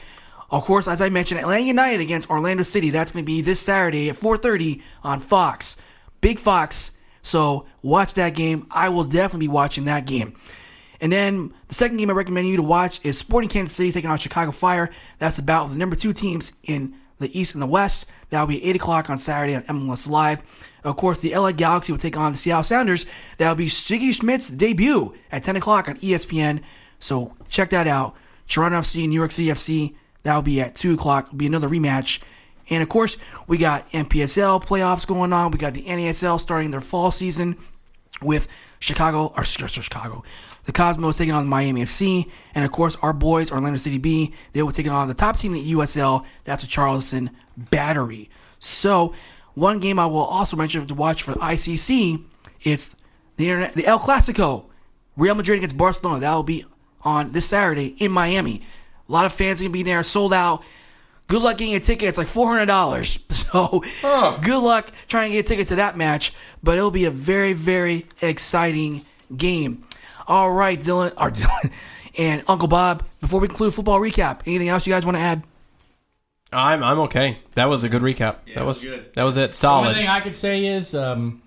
[0.51, 2.91] Of course, as I mentioned, Atlanta United against Orlando City.
[2.91, 5.77] That's going to be this Saturday at 4:30 on Fox,
[6.21, 6.93] Big Fox.
[7.23, 8.67] So watch that game.
[8.71, 10.37] I will definitely be watching that game.
[11.01, 14.11] And then the second game I recommend you to watch is Sporting Kansas City taking
[14.11, 14.91] on Chicago Fire.
[15.19, 18.07] That's about the number two teams in the East and the West.
[18.31, 20.43] That'll be 8 o'clock on Saturday on MLS Live.
[20.87, 23.07] Of course, the LA Galaxy will take on the Seattle Sounders.
[23.39, 26.63] That'll be Sigi Schmid's debut at 10 o'clock on ESPN.
[27.01, 28.15] So check that out.
[28.47, 29.97] Toronto FC, New York City FC.
[30.23, 31.27] That'll be at 2 o'clock.
[31.27, 32.23] It'll be another rematch.
[32.71, 33.17] And of course,
[33.49, 35.51] we got NPSL playoffs going on.
[35.51, 37.57] We got the NASL starting their fall season
[38.23, 38.47] with
[38.79, 40.23] Chicago, or Chicago,
[40.65, 44.35] the Cosmos taking on Miami FC, and of course our boys Orlando City B.
[44.53, 46.25] They will take on the top team in the USL.
[46.45, 48.31] That's the Charleston Battery.
[48.59, 49.15] So
[49.57, 52.23] one game I will also mention to watch for the ICC.
[52.63, 52.95] It's
[53.37, 54.67] the internet, the El Clasico,
[55.17, 56.21] Real Madrid against Barcelona.
[56.21, 56.65] That will be
[57.03, 58.63] on this Saturday in Miami.
[59.09, 60.63] A lot of fans are gonna be there, sold out.
[61.29, 62.09] Good luck getting a ticket.
[62.09, 63.19] It's like four hundred dollars.
[63.47, 63.83] So
[64.43, 66.33] good luck trying to get a ticket to that match.
[66.63, 69.03] But it'll be a very, very exciting
[69.35, 69.85] game.
[70.27, 71.73] All right, Dylan, or Dylan,
[72.19, 73.05] and Uncle Bob.
[73.21, 75.43] Before we conclude football recap, anything else you guys want to add?
[76.53, 77.39] I'm I'm okay.
[77.55, 78.37] That was a good recap.
[78.55, 79.13] that was good.
[79.15, 79.55] that was it.
[79.55, 79.85] Solid.
[79.85, 81.43] The only thing I could say is um,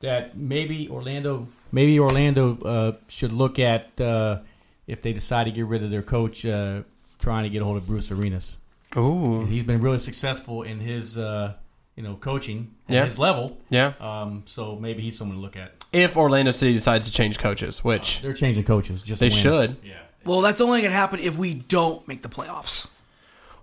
[0.00, 4.38] that maybe Orlando, maybe Orlando uh, should look at uh,
[4.86, 6.82] if they decide to get rid of their coach, uh,
[7.18, 8.56] trying to get a hold of Bruce Arenas.
[8.96, 9.44] Ooh.
[9.44, 11.52] He's been really successful in his, uh,
[11.94, 13.04] you know, coaching at Yeah.
[13.04, 13.58] his level.
[13.68, 13.92] Yeah.
[14.00, 15.84] Um, so maybe he's someone to look at.
[15.92, 19.02] If Orlando City decides to change coaches, which They're changing coaches.
[19.02, 19.36] Just they win.
[19.36, 19.76] should.
[19.84, 19.98] Yeah.
[20.24, 22.86] Well, that's only going to happen if we don't make the playoffs.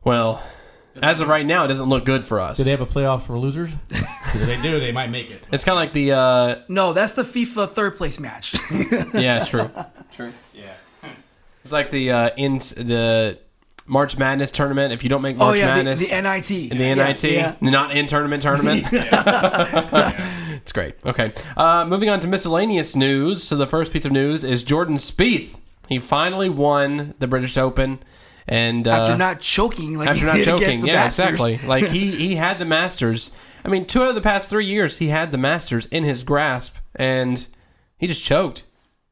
[0.04, 0.44] Well,
[1.02, 2.58] as of right now, it doesn't look good for us.
[2.58, 3.76] Do they have a playoff for losers?
[3.90, 5.46] if they do, they might make it.
[5.52, 8.56] It's kind of like the uh, No, that's the FIFA third place match.
[9.14, 9.70] yeah, true,
[10.12, 10.34] true.
[10.54, 10.74] Yeah.
[11.64, 13.40] It's like the uh, in the
[13.88, 14.94] March Madness tournament.
[14.94, 16.48] If you don't make oh March yeah, the, Madness, the NIT.
[16.72, 18.86] the Yeah, NIT, Yeah, not in tournament tournament.
[18.92, 20.96] it's great.
[21.06, 23.44] Okay, uh, moving on to miscellaneous news.
[23.44, 25.58] So the first piece of news is Jordan Spieth.
[25.90, 28.00] He finally won the British Open,
[28.48, 31.30] and uh, After not choking, like after not choking, yeah, Masters.
[31.42, 31.60] exactly.
[31.68, 33.32] Like he he had the Masters.
[33.64, 36.22] I mean, two out of the past three years, he had the Masters in his
[36.24, 37.46] grasp, and
[37.98, 38.64] he just choked.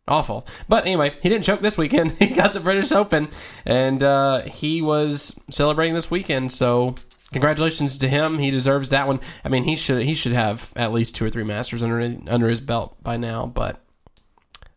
[0.07, 0.45] Awful.
[0.67, 2.11] But anyway, he didn't choke this weekend.
[2.19, 3.29] he got the British Open,
[3.65, 6.51] and uh, he was celebrating this weekend.
[6.51, 6.95] So
[7.31, 8.37] congratulations to him.
[8.37, 9.19] He deserves that one.
[9.43, 12.47] I mean, he should he should have at least two or three Masters under under
[12.49, 13.45] his belt by now.
[13.45, 13.81] But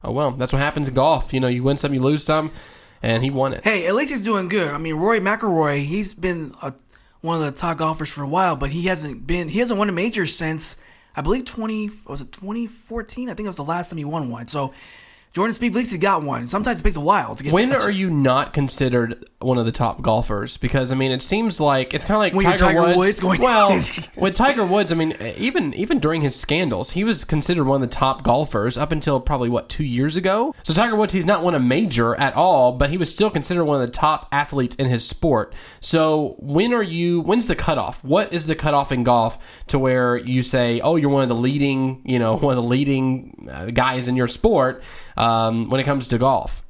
[0.04, 1.34] oh well, that's what happens in golf.
[1.34, 2.52] You know, you win some, you lose some,
[3.06, 3.62] and he won it.
[3.62, 4.68] Hey, at least he's doing good.
[4.68, 6.74] I mean, Rory McIlroy, he's been a,
[7.20, 9.88] one of the top golfers for a while, but he hasn't been he hasn't won
[9.88, 10.76] a major since
[11.14, 13.28] I believe twenty was it twenty fourteen.
[13.30, 14.48] I think it was the last time he won one.
[14.48, 14.74] So
[15.36, 16.46] Jordan least he got one.
[16.46, 17.52] Sometimes it takes a while to get.
[17.52, 20.56] When are you not considered one of the top golfers?
[20.56, 22.96] Because I mean, it seems like it's kind of like When Tiger, Tiger Woods.
[22.96, 23.78] Woods going- well,
[24.16, 27.86] with Tiger Woods, I mean, even even during his scandals, he was considered one of
[27.90, 30.54] the top golfers up until probably what two years ago.
[30.62, 33.66] So Tiger Woods, he's not won a major at all, but he was still considered
[33.66, 35.52] one of the top athletes in his sport.
[35.82, 37.20] So when are you?
[37.20, 38.02] When's the cutoff?
[38.02, 41.34] What is the cutoff in golf to where you say, oh, you're one of the
[41.34, 44.82] leading, you know, one of the leading uh, guys in your sport
[45.16, 46.62] um, when it comes to golf?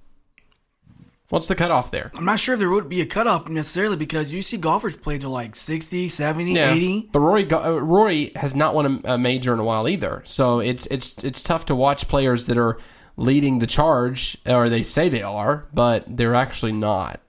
[1.29, 2.13] What's the cutoff there?
[2.15, 5.19] I'm not sure if there would be a cutoff necessarily because you see golfers play
[5.19, 7.09] to like 60, 70, 80.
[7.11, 10.23] But Rory uh, Rory has not won a, a major in a while either.
[10.25, 12.79] So it's it's it's tough to watch players that are
[13.17, 17.21] leading the charge, or they say they are, but they're actually not.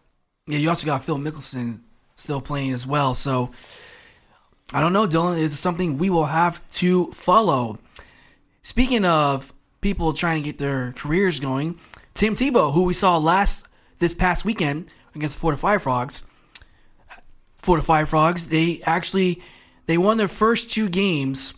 [0.45, 1.79] Yeah, you also got Phil Mickelson
[2.15, 3.15] still playing as well.
[3.15, 3.49] So
[4.73, 5.39] I don't know, Dylan.
[5.39, 7.79] is something we will have to follow.
[8.61, 11.79] Speaking of people trying to get their careers going,
[12.13, 13.67] Tim Tebow, who we saw last
[13.99, 16.25] this past weekend against the Florida Fire Frogs,
[17.57, 19.41] Florida Fire Frogs, they actually
[19.85, 21.53] they won their first two games.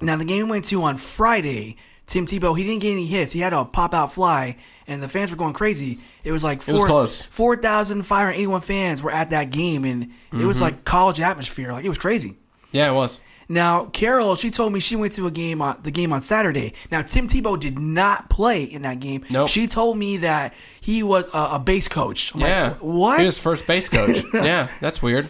[0.00, 1.76] Now the game went to on Friday.
[2.06, 3.32] Tim Tebow, he didn't get any hits.
[3.32, 6.00] He had a pop out fly, and the fans were going crazy.
[6.22, 7.08] It was like was four.
[7.08, 10.64] 4,581 fans were at that game, and it was mm-hmm.
[10.64, 11.72] like college atmosphere.
[11.72, 12.36] Like it was crazy.
[12.72, 13.20] Yeah, it was.
[13.48, 16.72] Now, Carol, she told me she went to a game on the game on Saturday.
[16.90, 19.24] Now, Tim Tebow did not play in that game.
[19.30, 19.48] Nope.
[19.48, 22.34] She told me that he was a, a base coach.
[22.34, 23.20] I'm like, Yeah, what?
[23.20, 24.22] He was first base coach.
[24.34, 25.28] yeah, that's weird.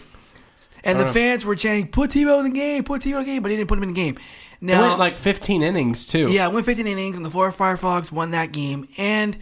[0.85, 2.85] and the fans were chanting, "Put Tebow in the game!
[2.85, 4.17] Put Tebow in the game!" But he didn't put him in the game.
[4.17, 6.31] It Now, went like 15 innings too.
[6.31, 8.89] yeah, it went 15 innings, and the Florida Fireflies won that game.
[8.97, 9.37] And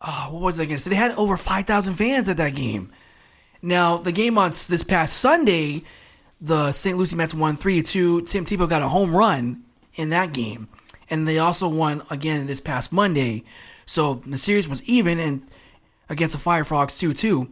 [0.00, 0.90] uh, what was I going to say?
[0.90, 2.90] They had over 5,000 fans at that game.
[3.62, 5.84] Now, the game on this past Sunday,
[6.40, 6.96] the St.
[6.96, 8.22] Lucie Mets won 3 2.
[8.22, 9.62] Tim Tebow got a home run
[9.94, 10.68] in that game.
[11.08, 13.44] And they also won again this past Monday.
[13.86, 15.44] So the series was even and
[16.08, 17.48] against the Fire Frogs 2 2.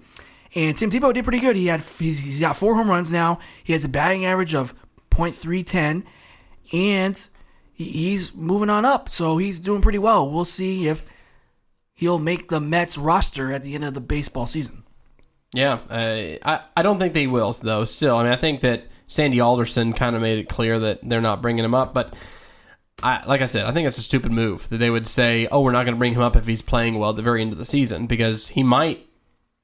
[0.56, 1.56] And Tim Tebow did pretty good.
[1.56, 3.40] He had he's, got four home runs now.
[3.62, 4.74] He has a batting average of
[5.10, 6.04] .310,
[6.72, 7.26] and
[7.72, 9.08] he's moving on up.
[9.08, 10.30] So he's doing pretty well.
[10.30, 11.04] We'll see if
[11.94, 14.83] he'll make the Mets roster at the end of the baseball season.
[15.54, 17.84] Yeah, uh, I I don't think they will though.
[17.84, 21.20] Still, I mean, I think that Sandy Alderson kind of made it clear that they're
[21.20, 21.94] not bringing him up.
[21.94, 22.12] But
[23.02, 25.60] I, like I said, I think it's a stupid move that they would say, "Oh,
[25.60, 27.52] we're not going to bring him up if he's playing well at the very end
[27.52, 29.06] of the season," because he might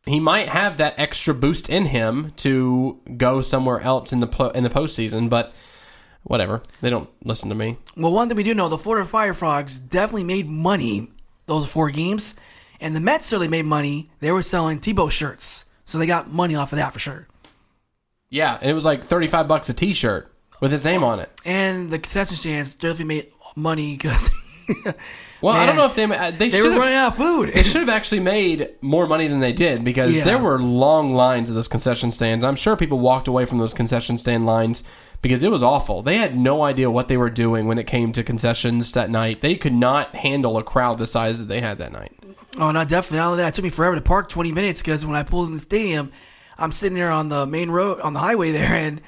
[0.06, 4.62] he might have that extra boost in him to go somewhere else in the in
[4.62, 5.28] the postseason.
[5.28, 5.52] But
[6.22, 7.78] whatever, they don't listen to me.
[7.96, 11.10] Well, one thing we do know, the Florida Fire Frogs definitely made money
[11.46, 12.36] those four games,
[12.80, 14.10] and the Mets certainly made money.
[14.20, 17.26] They were selling Tebow shirts, so they got money off of that for sure.
[18.28, 21.32] Yeah, and it was like thirty five bucks a T-shirt with his name on it.
[21.44, 24.30] And the concession stands definitely made money because
[25.42, 27.52] Well, I don't know if they they, they should were have running out of food.
[27.54, 30.24] They should have actually made more money than they did because Yeah.
[30.24, 32.44] there were long lines of those concession stands.
[32.44, 34.84] I'm sure people walked away from those concession stand lines
[35.22, 36.02] because it was awful.
[36.02, 39.40] They had no idea what they were doing when it came to concessions that night.
[39.40, 42.12] They could not handle a crowd the size that they had that night.
[42.58, 43.18] Oh, no, definitely.
[43.18, 45.48] Not only that, it took me forever to park 20 minutes because when I pulled
[45.48, 46.10] in the stadium,
[46.58, 49.00] I'm sitting there on the main road, on the highway there, and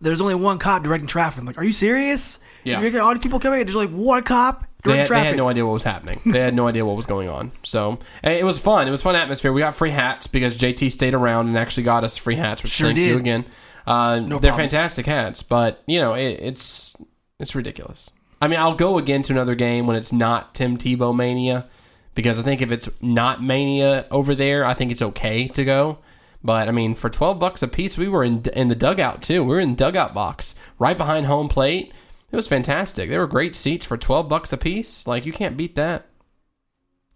[0.00, 1.40] there's only one cop directing traffic.
[1.40, 2.38] I'm like, are you serious?
[2.64, 2.80] Yeah.
[2.80, 5.26] You're getting all these people coming in, there's like one cop They directing had, they
[5.28, 6.20] had no idea what was happening.
[6.26, 7.52] They had no idea what was going on.
[7.64, 8.86] So it was fun.
[8.86, 9.52] It was fun atmosphere.
[9.52, 12.62] We got free hats because JT stayed around and actually got us free hats.
[12.62, 13.44] Which Sure thank you again.
[13.88, 14.56] Uh, they're problem.
[14.56, 16.94] fantastic hats, but you know it, it's
[17.40, 18.10] it's ridiculous.
[18.40, 21.66] I mean, I'll go again to another game when it's not Tim Tebow mania
[22.14, 25.98] because I think if it's not mania over there, I think it's okay to go.
[26.44, 29.42] But I mean, for twelve bucks a piece, we were in in the dugout too.
[29.42, 31.92] We were in the dugout box right behind home plate.
[32.30, 33.08] It was fantastic.
[33.08, 35.06] They were great seats for twelve bucks a piece.
[35.06, 36.06] Like you can't beat that.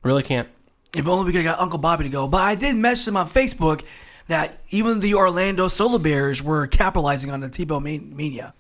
[0.03, 0.49] Really can't.
[0.97, 2.27] If only we could have got Uncle Bobby to go.
[2.29, 3.85] But I did message him on Facebook
[4.29, 8.55] that even the Orlando Solar Bears were capitalizing on the Tebow man- mania.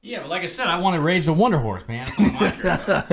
[0.00, 2.06] Yeah, but like I said, I want to raise the Wonder Horse, man.
[2.06, 2.26] That's all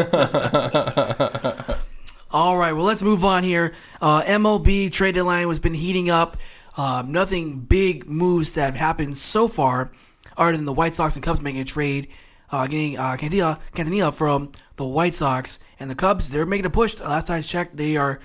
[0.04, 1.80] I want.
[2.32, 3.74] All right, well, let's move on here.
[4.02, 6.36] Uh, MLB trade deadline has been heating up.
[6.76, 9.90] Uh, nothing big moves that have happened so far,
[10.36, 12.10] other than the White Sox and Cubs making a trade,
[12.52, 16.70] uh, getting uh, Cantanilla, Cantanilla from the White Sox and the Cubs, they're making a
[16.70, 17.00] push.
[17.00, 18.20] Last I checked, they are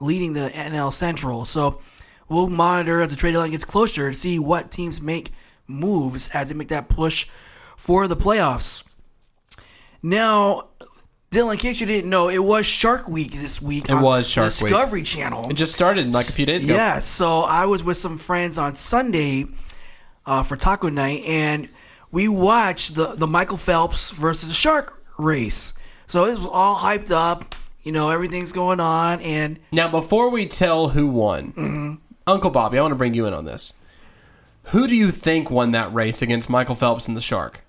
[0.00, 1.44] leading the NL Central.
[1.44, 1.80] So
[2.30, 5.30] we'll monitor as the trade deadline gets closer to see what teams make
[5.66, 7.26] moves as they make that push
[7.76, 8.82] for the playoffs.
[10.02, 10.68] Now,
[11.30, 13.88] Dylan, in case you didn't know, it was Shark Week this week.
[13.88, 14.70] It was Shark Week.
[14.70, 15.50] Discovery Channel.
[15.50, 16.74] It just started like a few days ago.
[16.74, 19.44] Yeah, so I was with some friends on Sunday
[20.26, 21.68] uh, for taco night, and
[22.10, 25.72] we watched the the Michael Phelps versus the shark race.
[26.08, 27.54] So it was all hyped up.
[27.82, 32.00] You know, everything's going on, and Now, before we tell who won,
[32.30, 33.74] Uncle Bobby, I want to bring you in on this.
[34.64, 37.62] Who do you think won that race against Michael Phelps and the Shark?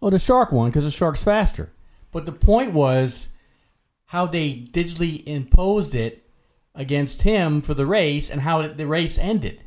[0.00, 1.70] Well, the shark won because the shark's faster.
[2.12, 3.28] But the point was
[4.06, 6.24] how they digitally imposed it
[6.74, 9.64] against him for the race and how the race ended.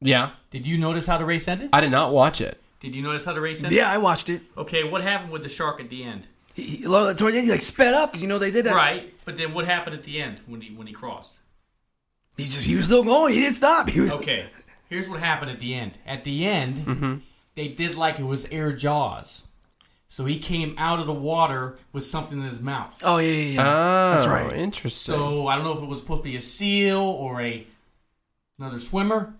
[0.00, 1.70] Yeah, Did you notice how the race ended?
[1.72, 2.60] I did not watch it.
[2.80, 3.76] Did you notice how the race ended?
[3.76, 4.42] yeah, I watched it.
[4.56, 6.26] Okay, what happened with the shark at the end?
[6.54, 8.74] He, he, toward the end, he like sped up because you know they did that.
[8.74, 11.38] Right, but then what happened at the end when he when he crossed?
[12.36, 13.34] He just he was still going.
[13.34, 13.88] He didn't stop.
[13.88, 14.46] He was, Okay,
[14.88, 15.98] here's what happened at the end.
[16.06, 17.22] At the end,
[17.54, 19.44] they did like it was air jaws.
[20.08, 23.00] So he came out of the water with something in his mouth.
[23.04, 23.62] Oh yeah, yeah, yeah.
[23.66, 24.52] Oh, That's right.
[24.56, 25.14] Interesting.
[25.14, 27.66] So I don't know if it was supposed to be a seal or a
[28.58, 29.34] another swimmer.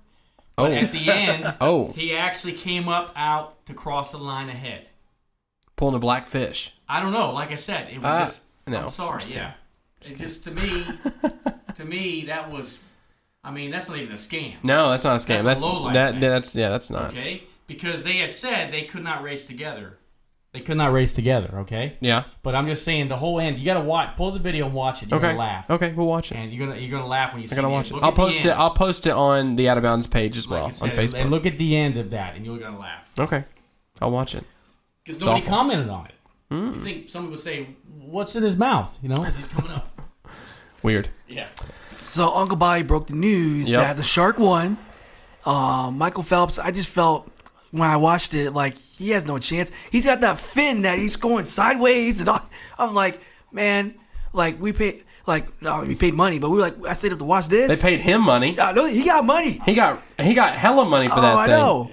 [0.56, 0.74] But Oh.
[0.74, 1.92] at the end, Oh.
[1.92, 4.88] he actually came up out to cross the line ahead.
[5.76, 6.74] Pulling a black fish.
[6.88, 7.32] I don't know.
[7.32, 8.44] Like I said, it was Ah, just.
[8.66, 8.82] no.
[8.84, 9.24] I'm sorry.
[9.28, 9.54] Yeah.
[10.04, 10.84] It just to me,
[11.76, 12.78] to me that was.
[13.44, 14.54] I mean, that's not even a scam.
[14.62, 15.26] No, that's not a scam.
[15.28, 16.20] That's a That's, low-life that, thing.
[16.20, 17.10] that's yeah, that's not.
[17.10, 19.98] Okay, because they had said they could not race together.
[20.52, 21.50] They could not race together.
[21.60, 21.96] Okay.
[22.00, 22.24] Yeah.
[22.42, 23.58] But I'm just saying the whole end.
[23.58, 24.16] You got to watch.
[24.16, 25.08] Pull the video and watch it.
[25.08, 25.28] You're Okay.
[25.28, 25.70] gonna laugh.
[25.70, 26.34] Okay, we'll watch it.
[26.36, 27.94] And you're gonna you're gonna laugh when you see I'm gonna watch it.
[27.94, 28.50] Look I'll post it.
[28.50, 31.20] I'll post it on the Out of Bounds page as Like well I on Facebook.
[31.20, 33.44] And look at the end of that, and you're gonna laugh okay,
[34.02, 34.44] I'll watch it.
[35.02, 35.52] because It's nobody awful.
[35.54, 35.56] Hmm.
[35.58, 36.14] commented on it.
[36.50, 39.91] You think someone would say, "What's in his mouth?" You know, as he's coming up.
[40.82, 41.08] Weird.
[41.28, 41.48] Yeah.
[42.04, 43.80] So Uncle Bobby broke the news Yep.
[43.80, 44.76] that the shark won.
[45.44, 47.30] Um, Michael Phelps, I just felt
[47.70, 49.70] when I watched it like he has no chance.
[49.90, 52.42] He's got that fin that he's going sideways, and all,
[52.78, 53.20] I'm like,
[53.50, 53.94] man,
[54.32, 57.18] like we paid, like no, we paid money, but we were like, I stayed up
[57.18, 57.68] to watch this.
[57.68, 57.82] They this.
[57.82, 58.58] paid him money.
[58.58, 59.60] I know he got money.
[59.64, 61.56] He got he got hella money for Oh, that I thing.
[61.56, 61.90] know,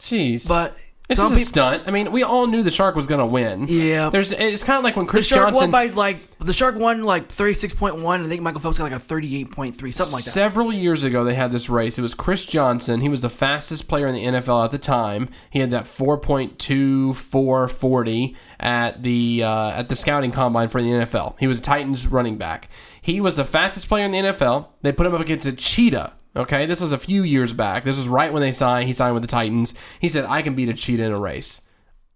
[0.00, 0.48] Jeez.
[0.48, 0.76] but
[1.08, 1.82] it's some just a people- stunt.
[1.86, 3.66] I mean, we all knew the shark was gonna win.
[3.68, 4.10] Yeah.
[4.10, 6.76] There's it's kind of like when The Chris shark Johnson won by like the shark
[6.76, 9.50] won like thirty six point one, I think Michael Phelps got like a thirty eight
[9.52, 10.30] point three, something like that.
[10.30, 11.98] Several years ago, they had this race.
[11.98, 13.00] It was Chris Johnson.
[13.00, 15.28] He was the fastest player in the NFL at the time.
[15.50, 21.36] He had that 4.2440 at the uh, at the scouting combine for the NFL.
[21.38, 22.68] He was Titans running back.
[23.00, 24.66] He was the fastest player in the NFL.
[24.82, 26.12] They put him up against a cheetah.
[26.36, 27.84] Okay, this was a few years back.
[27.84, 28.86] This was right when they signed.
[28.86, 29.74] He signed with the Titans.
[30.00, 31.62] He said, "I can beat a cheetah in a race."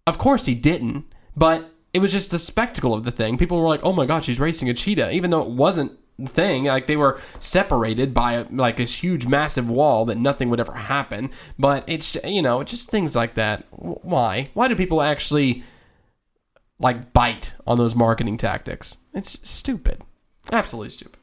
[0.06, 1.06] Of course he didn't,
[1.36, 3.38] but it was just a spectacle of the thing.
[3.38, 6.28] People were like, "Oh my god, she's racing a cheetah," even though it wasn't the
[6.28, 6.64] thing.
[6.64, 11.30] Like they were separated by like this huge, massive wall that nothing would ever happen.
[11.58, 13.66] But it's you know just things like that.
[13.70, 14.50] Why?
[14.54, 15.64] Why do people actually
[16.78, 18.98] like bite on those marketing tactics?
[19.14, 20.02] It's stupid,
[20.52, 21.18] absolutely stupid.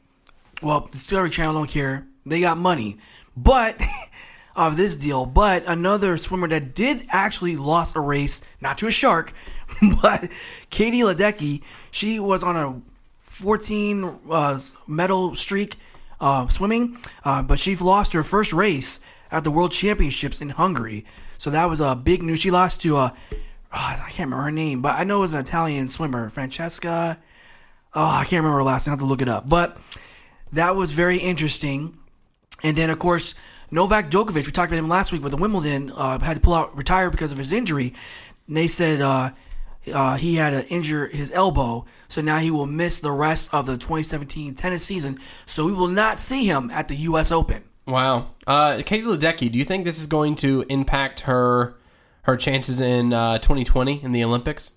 [0.62, 2.08] Well, the Discovery Channel don't care.
[2.28, 2.98] They got money,
[3.36, 3.80] but
[4.56, 5.26] of this deal.
[5.26, 9.32] But another swimmer that did actually lost a race, not to a shark,
[10.02, 10.30] but
[10.70, 11.62] Katie Ledecky.
[11.90, 12.80] She was on a
[13.20, 15.76] 14 uh, medal streak
[16.20, 19.00] uh, swimming, uh, but she lost her first race
[19.30, 21.04] at the World Championships in Hungary.
[21.38, 22.40] So that was a big news.
[22.40, 23.14] She lost to a
[23.70, 27.18] I can't remember her name, but I know it was an Italian swimmer, Francesca.
[27.94, 28.92] Oh, I can't remember her last name.
[28.92, 29.48] I have to look it up.
[29.48, 29.76] But
[30.52, 31.97] that was very interesting.
[32.62, 33.34] And then, of course,
[33.70, 36.54] Novak Djokovic, we talked about him last week, with the Wimbledon uh, had to pull
[36.54, 37.94] out, retire because of his injury.
[38.46, 39.30] And they said uh,
[39.92, 43.66] uh, he had to injure his elbow, so now he will miss the rest of
[43.66, 45.18] the 2017 tennis season.
[45.46, 47.30] So we will not see him at the U.S.
[47.30, 47.64] Open.
[47.86, 51.78] Wow, uh, Katie Ledecky, do you think this is going to impact her
[52.22, 54.72] her chances in uh, 2020 in the Olympics?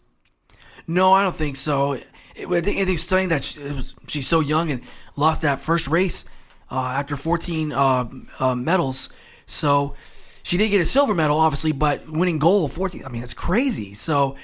[0.87, 1.93] No, I don't think so.
[1.93, 2.07] It,
[2.37, 4.81] I think it's stunning that she, was, she's so young and
[5.17, 6.23] lost that first race
[6.71, 8.09] uh, after 14 uh,
[8.39, 9.09] uh, medals.
[9.45, 9.95] So
[10.43, 13.05] she did get a silver medal, obviously, but winning gold 14.
[13.05, 13.93] I mean, that's crazy.
[13.93, 14.37] So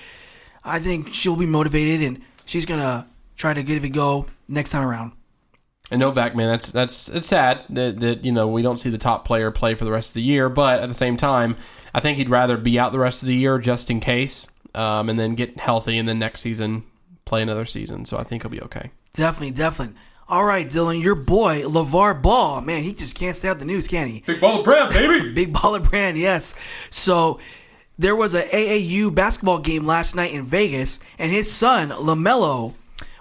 [0.63, 3.07] I think she'll be motivated and she's gonna
[3.37, 5.13] try to give it a go next time around.
[5.89, 8.97] And Novak, man, that's that's it's sad that, that you know we don't see the
[8.97, 10.49] top player play for the rest of the year.
[10.49, 11.55] But at the same time,
[11.93, 15.09] I think he'd rather be out the rest of the year just in case, um,
[15.09, 16.83] and then get healthy, and then next season
[17.23, 18.05] play another season.
[18.05, 18.91] So I think he'll be okay.
[19.13, 19.95] Definitely, definitely.
[20.29, 23.87] All right, Dylan, your boy LeVar Ball, man, he just can't stay out the news,
[23.87, 24.23] can he?
[24.25, 25.31] Big ball of bread, baby.
[25.33, 26.53] Big baller brand, yes.
[26.89, 27.39] So
[27.97, 32.73] there was a AAU basketball game last night in Vegas, and his son LaMelo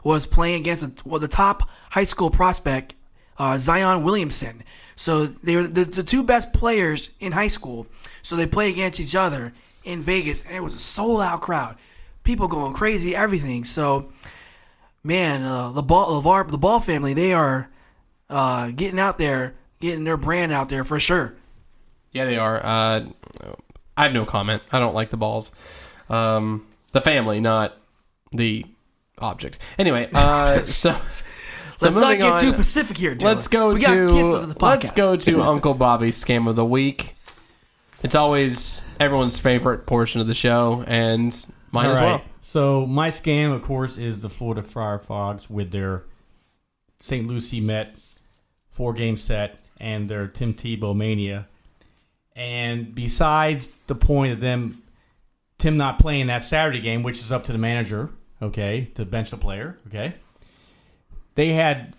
[0.03, 2.97] was playing against a, well, the top high school prospect,
[3.39, 4.65] uh, Zion Williamson.
[4.97, 7.87] So they were the, the two best players in high school.
[8.23, 9.53] So they play against each other
[9.85, 11.77] in Vegas, and it was a sold out crowd,
[12.25, 13.63] people going crazy, everything.
[13.63, 14.11] So,
[15.07, 17.71] man, uh, the ball, LeVar, the Ball family, they are
[18.29, 21.35] uh, getting out there, getting their brand out there for sure.
[22.13, 22.65] Yeah, they are.
[22.65, 23.05] Uh,
[23.97, 24.63] I have no comment.
[24.73, 25.53] I don't like the balls.
[26.09, 27.77] Um, the family, not
[28.33, 28.67] the
[29.19, 29.59] object.
[29.79, 30.93] Anyway, uh, so.
[31.11, 31.25] so
[31.81, 33.15] Let's not get on, too specific here.
[33.15, 33.25] Dylan.
[33.25, 36.65] Let's go we to got kisses of let's go to Uncle Bobby's scam of the
[36.65, 37.15] week.
[38.03, 41.35] It's always everyone's favorite portion of the show, and
[41.73, 42.07] mine All as right.
[42.07, 42.23] well.
[42.41, 46.05] So my scam, of course, is the Florida Fire Frogs with their
[47.01, 47.27] St.
[47.27, 47.95] Lucie Met
[48.69, 51.47] four game set and their Tim Tebow mania.
[52.35, 54.83] And besides the point of them,
[55.59, 58.11] Tim not playing that Saturday game, which is up to the manager,
[58.43, 60.15] okay, to bench the player, okay.
[61.35, 61.95] They had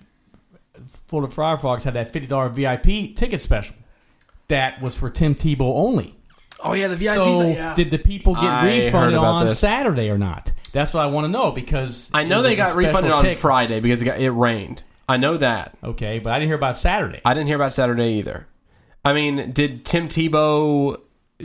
[0.87, 3.75] Florida Fire Frogs had that fifty dollar VIP ticket special
[4.47, 6.16] that was for Tim Tebow only.
[6.59, 7.13] Oh yeah, the VIP.
[7.13, 7.75] So yeah.
[7.75, 9.59] did the people get I heard refunded about on this.
[9.59, 10.51] Saturday or not?
[10.71, 13.11] That's what I want to know because I know it they a got special refunded
[13.11, 13.39] on ticket.
[13.39, 14.83] Friday because it, got, it rained.
[15.09, 15.77] I know that.
[15.83, 17.21] Okay, but I didn't hear about Saturday.
[17.23, 18.47] I didn't hear about Saturday either.
[19.05, 20.99] I mean, did Tim Tebow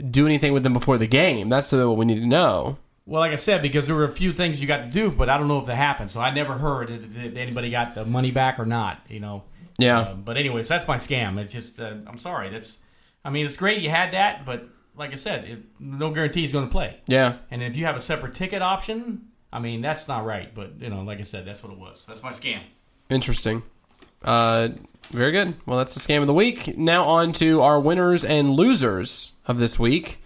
[0.09, 1.49] do anything with them before the game?
[1.49, 2.77] That's what we need to know.
[3.05, 5.29] Well, like I said, because there were a few things you got to do, but
[5.29, 6.09] I don't know if that happened.
[6.09, 8.99] So I never heard if, if anybody got the money back or not.
[9.09, 9.43] You know.
[9.77, 9.99] Yeah.
[9.99, 11.37] Uh, but anyways, that's my scam.
[11.39, 12.49] It's just uh, I'm sorry.
[12.49, 12.79] That's
[13.25, 16.53] I mean it's great you had that, but like I said, it, no guarantee he's
[16.53, 16.99] going to play.
[17.07, 17.37] Yeah.
[17.51, 20.53] And if you have a separate ticket option, I mean that's not right.
[20.53, 22.05] But you know, like I said, that's what it was.
[22.07, 22.61] That's my scam.
[23.09, 23.63] Interesting.
[24.23, 24.69] Uh,
[25.11, 25.55] very good.
[25.65, 26.77] Well, that's the scam of the week.
[26.77, 30.23] Now on to our winners and losers of this week.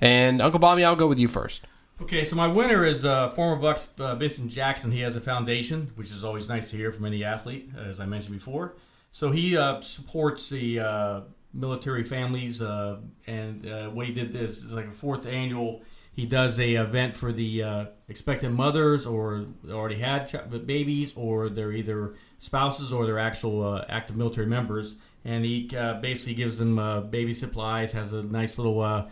[0.00, 1.66] And Uncle Bobby, I'll go with you first.
[2.00, 4.90] Okay, so my winner is uh, former Bucs uh, Vincent Jackson.
[4.90, 8.06] He has a foundation, which is always nice to hear from any athlete, as I
[8.06, 8.74] mentioned before.
[9.12, 11.20] So he uh, supports the uh,
[11.52, 15.82] military families, uh, and uh, what he did this is like a fourth annual.
[16.12, 21.48] He does a event for the uh, expectant mothers, or already had ch- babies, or
[21.48, 24.96] they're either spouses or they're actual uh, active military members.
[25.24, 29.08] And he uh, basically gives them uh, baby supplies, has a nice little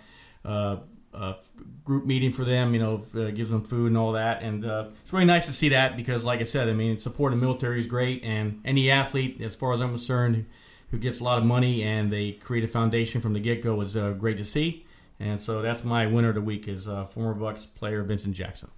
[1.85, 2.99] group meeting for them, you know,
[3.33, 4.43] gives them food and all that.
[4.43, 7.79] And it's really nice to see that because, like I said, I mean, supporting military
[7.79, 8.23] is great.
[8.25, 10.47] And any athlete, as far as I'm concerned,
[10.91, 13.81] who gets a lot of money and they create a foundation from the get go
[13.81, 14.87] is uh, great to see.
[15.21, 18.71] And so that's my winner of the week is uh, former Bucs player Vincent Jackson.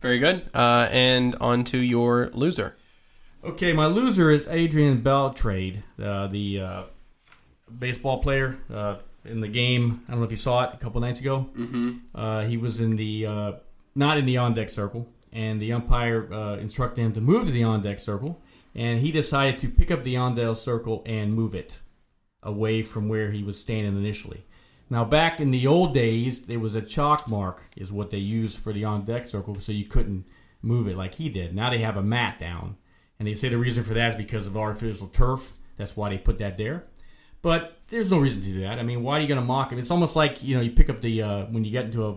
[0.00, 0.50] Very good.
[0.52, 2.76] Uh, and on to your loser.
[3.44, 6.82] Okay, my loser is Adrian Beltre, uh, the uh,
[7.78, 10.02] baseball player uh, in the game.
[10.08, 11.48] I don't know if you saw it a couple nights ago.
[11.56, 11.92] Mm-hmm.
[12.14, 13.52] Uh, he was in the uh,
[13.94, 17.52] not in the on deck circle, and the umpire uh, instructed him to move to
[17.52, 18.42] the on deck circle,
[18.76, 21.80] and he decided to pick up the on deck circle and move it
[22.42, 24.46] away from where he was standing initially.
[24.88, 28.58] Now, back in the old days, there was a chalk mark, is what they used
[28.58, 30.26] for the on deck circle, so you couldn't
[30.62, 31.54] move it like he did.
[31.56, 32.76] Now they have a mat down,
[33.18, 35.54] and they say the reason for that is because of artificial turf.
[35.76, 36.84] That's why they put that there.
[37.42, 38.78] But there's no reason to do that.
[38.78, 39.78] I mean, why are you going to mock it?
[39.78, 42.16] It's almost like you know you pick up the uh, when you get into a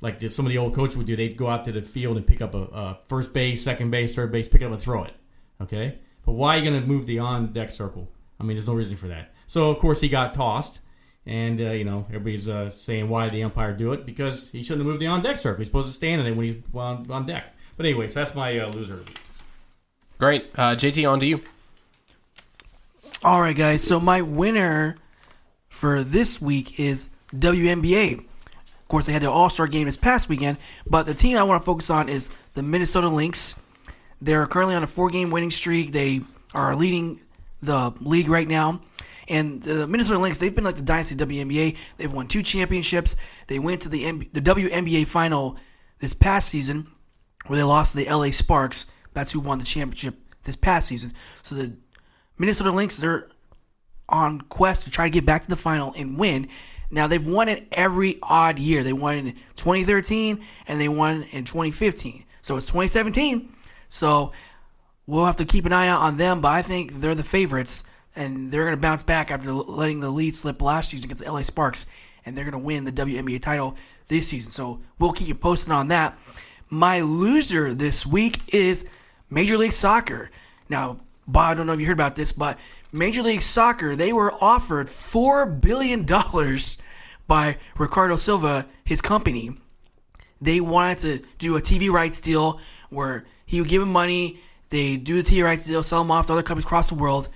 [0.00, 1.16] like some of the old coaches would do.
[1.16, 4.14] They'd go out to the field and pick up a, a first base, second base,
[4.14, 5.14] third base, pick it up and throw it.
[5.60, 8.08] Okay, but why are you going to move the on deck circle?
[8.38, 9.32] I mean, there's no reason for that.
[9.46, 10.80] So of course he got tossed,
[11.26, 14.06] and uh, you know everybody's uh, saying why did the umpire do it?
[14.06, 15.58] Because he shouldn't have moved the on deck circle.
[15.58, 17.54] He's supposed to stand in it when he's on, on deck.
[17.76, 18.94] But anyways, that's my uh, loser.
[18.94, 19.08] of.
[20.18, 20.50] Great.
[20.56, 21.42] Uh, JT, on to you.
[23.22, 23.82] All right, guys.
[23.82, 24.96] So my winner
[25.68, 28.18] for this week is WNBA.
[28.18, 31.42] Of course, they had their All Star game this past weekend, but the team I
[31.42, 33.54] want to focus on is the Minnesota Lynx.
[34.20, 35.92] They're currently on a four game winning streak.
[35.92, 36.22] They
[36.54, 37.20] are leading
[37.62, 38.80] the league right now.
[39.28, 41.76] And the Minnesota Lynx, they've been like the dynasty WNBA.
[41.98, 43.14] They've won two championships.
[43.46, 45.58] They went to the, MB- the WNBA final
[45.98, 46.86] this past season
[47.46, 48.86] where they lost to the LA Sparks.
[49.12, 50.14] That's who won the championship
[50.44, 51.12] this past season.
[51.42, 51.76] So the
[52.38, 53.28] Minnesota Lynx, they're
[54.08, 56.48] on quest to try to get back to the final and win.
[56.90, 58.82] Now they've won it every odd year.
[58.82, 62.24] They won in 2013 and they won in 2015.
[62.40, 63.52] So it's 2017.
[63.88, 64.32] So
[65.06, 66.40] we'll have to keep an eye out on them.
[66.40, 67.84] But I think they're the favorites
[68.16, 71.30] and they're going to bounce back after letting the lead slip last season against the
[71.30, 71.86] LA Sparks,
[72.26, 73.76] and they're going to win the WNBA title
[74.08, 74.50] this season.
[74.50, 76.18] So we'll keep you posted on that.
[76.68, 78.88] My loser this week is
[79.30, 80.30] Major League Soccer.
[80.68, 82.58] Now, Bob, I don't know if you heard about this, but
[82.92, 86.04] Major League Soccer, they were offered $4 billion
[87.26, 89.56] by Riccardo Silva, his company.
[90.40, 92.60] They wanted to do a TV rights deal
[92.90, 96.26] where he would give them money, they do the TV rights deal, sell them off
[96.26, 97.30] to other companies across the world.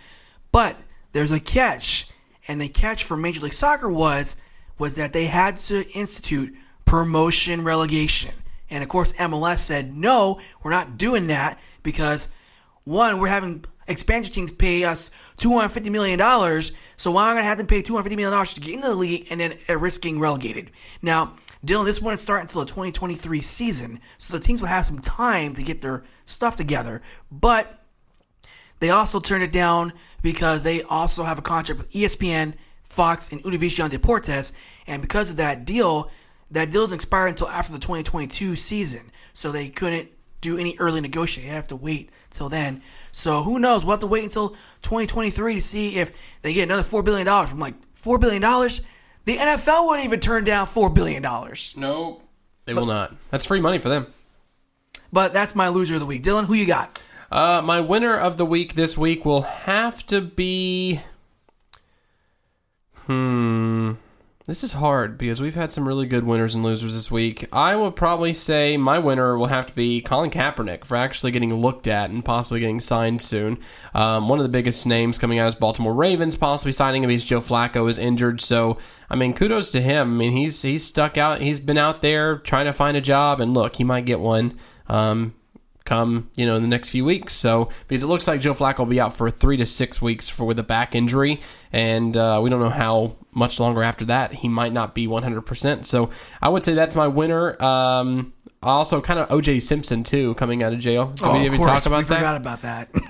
[0.53, 0.79] But
[1.13, 2.07] there's a catch,
[2.47, 4.37] and the catch for Major League Soccer was
[4.79, 6.55] was that they had to institute
[6.85, 8.35] promotion relegation.
[8.69, 12.29] And of course, MLS said, no, we're not doing that because
[12.85, 16.19] one, we're having expansion teams pay us $250 million.
[16.97, 18.95] So why am I going to have them pay $250 million to get into the
[18.95, 20.71] league and then risking relegated?
[21.01, 21.35] Now,
[21.65, 24.01] Dylan, this wouldn't start until the 2023 season.
[24.19, 27.03] So the teams will have some time to get their stuff together.
[27.31, 27.79] But
[28.81, 29.93] they also turned it down
[30.23, 34.53] because they also have a contract with ESPN, Fox, and Univision Deportes.
[34.87, 36.11] And because of that deal,
[36.51, 39.13] that deal doesn't expire until after the 2022 season.
[39.33, 40.11] So they couldn't
[40.41, 41.51] do any early negotiating.
[41.51, 42.83] They have to wait till then.
[43.13, 43.85] So who knows?
[43.85, 44.51] We'll have to wait until
[44.83, 47.29] 2023 to see if they get another $4 billion.
[47.29, 48.43] I'm like, $4 billion?
[49.25, 51.23] The NFL wouldn't even turn down $4 billion.
[51.77, 52.23] Nope.
[52.64, 53.14] They will not.
[53.31, 54.07] That's free money for them.
[55.12, 56.23] But that's my loser of the week.
[56.23, 57.03] Dylan, who you got?
[57.31, 61.01] Uh, my winner of the week this week will have to be.
[63.07, 63.93] Hmm.
[64.45, 67.47] This is hard because we've had some really good winners and losers this week.
[67.53, 71.55] I will probably say my winner will have to be Colin Kaepernick for actually getting
[71.55, 73.59] looked at and possibly getting signed soon.
[73.95, 77.24] Um, one of the biggest names coming out is Baltimore Ravens, possibly signing him because
[77.24, 78.40] Joe Flacco is injured.
[78.40, 78.78] So,
[79.09, 80.14] I mean, kudos to him.
[80.14, 81.40] I mean, he's he's stuck out.
[81.40, 84.59] He's been out there trying to find a job, and look, he might get one.
[84.88, 85.34] Um,
[85.85, 87.33] come you know in the next few weeks.
[87.35, 90.28] So because it looks like Joe Flacco will be out for three to six weeks
[90.28, 91.41] for with a back injury,
[91.72, 94.35] and uh, we don't know how much longer after that.
[94.35, 95.43] He might not be 100.
[95.43, 96.11] percent So
[96.41, 97.61] I would say that's my winner.
[97.62, 101.09] Um, also, kind of OJ Simpson too coming out of jail.
[101.09, 101.83] Did Oh, we of even course.
[101.83, 102.14] talk about we that?
[102.16, 102.89] forgot about that.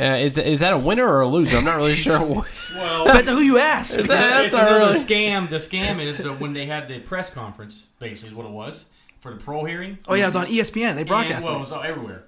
[0.00, 1.56] Uh, is is that a winner or a loser?
[1.56, 2.20] I'm not really sure.
[2.22, 2.44] Well,
[3.04, 3.98] Depends on who you ask.
[3.98, 4.08] That's
[4.46, 5.48] it's not another really- scam.
[5.50, 8.84] The scam is uh, when they had the press conference, basically is what it was
[9.20, 9.98] for the parole hearing.
[10.08, 10.94] Oh yeah, it was on ESPN.
[10.94, 11.60] They And, broadcast well, it it.
[11.60, 12.24] was everywhere.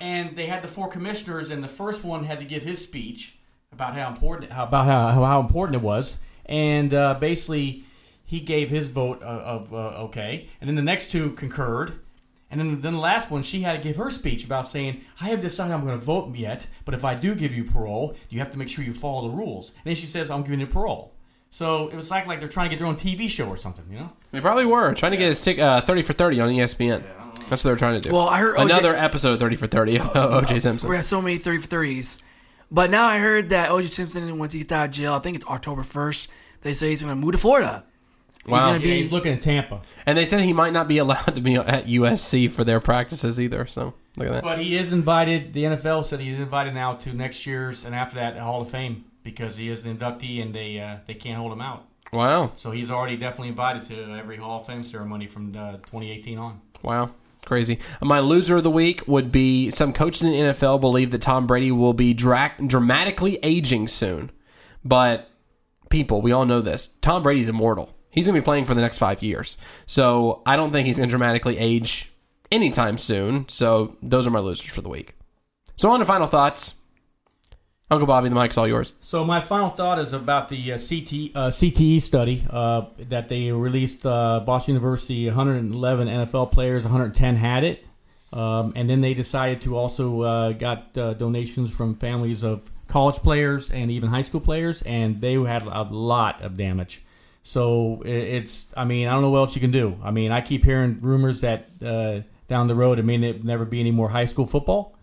[0.00, 3.36] And they had the four commissioners, and the first one had to give his speech
[3.72, 7.84] about how important how, about how, how important it was, and uh, basically
[8.24, 11.92] he gave his vote of, of uh, okay, and then the next two concurred.
[12.50, 15.28] And then, then the last one, she had to give her speech about saying, I
[15.30, 18.40] have decided I'm going to vote yet, but if I do give you parole, you
[18.40, 19.70] have to make sure you follow the rules.
[19.70, 21.11] And then she says, I'm giving you parole.
[21.52, 23.84] So it was like, like they're trying to get their own TV show or something,
[23.90, 24.10] you know?
[24.30, 27.04] They probably were trying to get a sick, uh, 30 for 30 on ESPN.
[27.50, 28.10] That's what they're trying to do.
[28.10, 30.88] Well, I heard OJ another episode of 30 for 30 of OJ Simpson.
[30.88, 32.22] We have so many 30 for 30s.
[32.70, 35.36] But now I heard that OJ Simpson, once he gets out of jail, I think
[35.36, 36.30] it's October 1st,
[36.62, 37.84] they say he's going to move to Florida.
[38.46, 38.58] Wow.
[38.60, 39.82] gonna Yeah, be- he's looking at Tampa.
[40.06, 43.38] And they said he might not be allowed to be at USC for their practices
[43.38, 43.66] either.
[43.66, 44.42] So look at that.
[44.42, 45.52] But he is invited.
[45.52, 49.04] The NFL said he's invited now to next year's and after that Hall of Fame
[49.22, 51.86] because he is an inductee and they uh, they can't hold him out.
[52.12, 52.52] Wow.
[52.56, 56.60] So he's already definitely invited to every Hall of Fame ceremony from uh, 2018 on.
[56.82, 57.10] Wow.
[57.44, 57.78] Crazy.
[58.00, 61.46] My loser of the week would be some coaches in the NFL believe that Tom
[61.46, 64.30] Brady will be dra- dramatically aging soon.
[64.84, 65.28] But
[65.88, 66.90] people, we all know this.
[67.00, 67.94] Tom Brady's immortal.
[68.10, 69.56] He's going to be playing for the next five years.
[69.86, 72.12] So I don't think he's going to dramatically age
[72.50, 73.48] anytime soon.
[73.48, 75.16] So those are my losers for the week.
[75.76, 76.74] So on to final thoughts.
[77.92, 78.94] Uncle Bobby, the mic's all yours.
[79.00, 83.52] So my final thought is about the uh, CT, uh, CTE study uh, that they
[83.52, 84.06] released.
[84.06, 87.84] Uh, Boston University, 111 NFL players, 110 had it,
[88.32, 93.16] um, and then they decided to also uh, got uh, donations from families of college
[93.16, 97.02] players and even high school players, and they had a lot of damage.
[97.42, 99.98] So it's, I mean, I don't know what else you can do.
[100.02, 103.80] I mean, I keep hearing rumors that down the road it may ne- never be
[103.80, 104.96] any more high school football.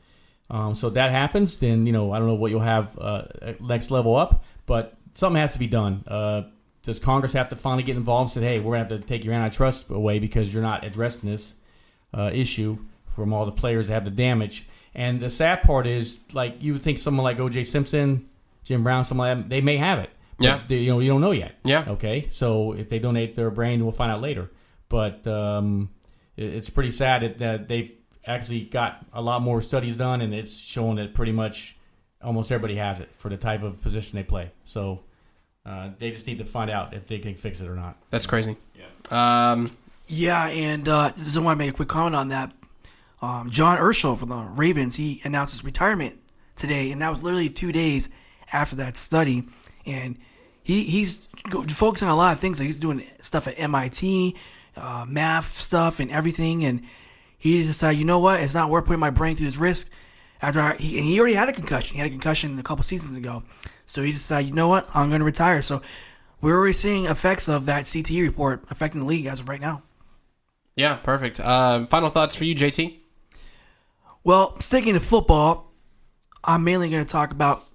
[0.50, 3.24] Um, so if that happens, then you know I don't know what you'll have uh,
[3.60, 6.04] next level up, but something has to be done.
[6.08, 6.44] Uh,
[6.82, 9.24] does Congress have to finally get involved and say, "Hey, we're gonna have to take
[9.24, 11.54] your antitrust away because you're not addressing this
[12.14, 16.20] uh, issue from all the players that have the damage?" And the sad part is,
[16.34, 17.64] like you would think someone like O.J.
[17.64, 18.28] Simpson,
[18.64, 20.10] Jim Brown, someone like that, they may have it.
[20.40, 20.62] But Yeah.
[20.68, 21.56] they, you know you don't know yet.
[21.64, 21.84] Yeah.
[21.90, 24.50] Okay, so if they donate their brain, we'll find out later.
[24.88, 25.90] But um,
[26.38, 27.92] it- it's pretty sad that, that they've
[28.26, 31.78] actually got a lot more studies done, and it's showing that pretty much
[32.22, 34.52] almost everybody has it for the type of position they play.
[34.64, 35.02] So
[35.66, 37.98] uh, they just need to find out if they can fix it or not.
[38.10, 38.58] That's crazy.
[38.76, 39.52] Yeah.
[39.52, 39.68] Um,
[40.08, 42.52] Yeah, and uh, just want to make a quick comment on that.
[43.22, 46.18] Um, John Urschel from the Ravens, he announced his retirement
[46.56, 48.10] today, and that was literally two days
[48.52, 49.48] after that study.
[49.86, 50.18] And
[50.64, 52.60] he, he's go- focusing on a lot of things.
[52.60, 54.36] Like he's doing stuff at MIT,
[54.78, 56.64] uh, math stuff, and everything.
[56.64, 56.84] And
[57.40, 58.42] he decided, you know what?
[58.42, 59.92] It's not worth putting my brain through this risk.
[60.42, 61.96] After I, he, and he already had a concussion.
[61.96, 63.44] He had a concussion a couple seasons ago.
[63.86, 64.88] So he decided, you know what?
[64.94, 65.62] I'm going to retire.
[65.62, 65.82] So
[66.42, 69.84] we're already seeing effects of that CTE report affecting the league as of right now.
[70.76, 71.40] Yeah, perfect.
[71.40, 73.00] Uh, final thoughts for you, JT?
[74.24, 75.74] Well, sticking to football,
[76.44, 77.66] I'm mainly going to talk about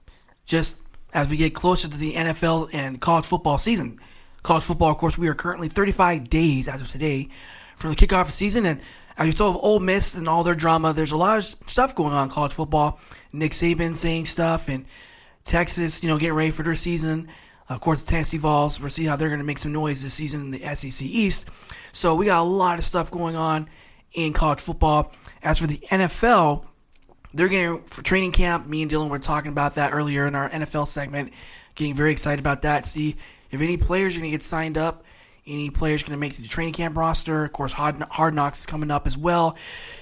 [0.47, 3.99] just as we get closer to the NFL and college football season.
[4.43, 7.29] College football, of course, we are currently 35 days as of today
[7.77, 8.67] from the kickoff of season.
[8.67, 8.81] And
[9.17, 11.95] as you saw of Ole Miss and all their drama, there's a lot of stuff
[11.95, 12.99] going on in college football.
[13.33, 14.87] Nick Saban saying stuff, and
[15.45, 17.29] Texas, you know, getting ready for their season.
[17.69, 20.15] Of course, the Tennessee Vols, we'll see how they're going to make some noise this
[20.15, 21.49] season in the SEC East.
[21.93, 23.69] So we got a lot of stuff going on
[24.15, 25.13] in college football.
[25.43, 26.67] As for the NFL,
[27.33, 28.67] they're getting for training camp.
[28.67, 31.33] Me and Dylan were talking about that earlier in our NFL segment.
[31.75, 32.85] Getting very excited about that.
[32.85, 33.17] See
[33.51, 35.05] if any players are going to get signed up.
[35.47, 37.45] Any players going to make the training camp roster.
[37.45, 39.57] Of course, Hard, Hard Knocks is coming up as well.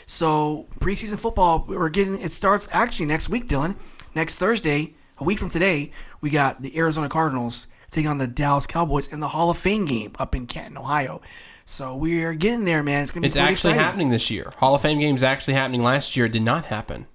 [0.07, 2.21] So preseason football, we're getting.
[2.21, 3.77] It starts actually next week, Dylan.
[4.15, 5.91] Next Thursday, a week from today,
[6.21, 9.87] we got the Arizona Cardinals taking on the Dallas Cowboys in the Hall of Fame
[9.87, 11.21] game up in Canton, Ohio.
[11.65, 13.03] So we're getting there, man.
[13.03, 13.81] It's gonna be It's actually exciting.
[13.81, 14.51] happening this year.
[14.59, 16.27] Hall of Fame games actually happening last year.
[16.27, 17.07] It did not happen.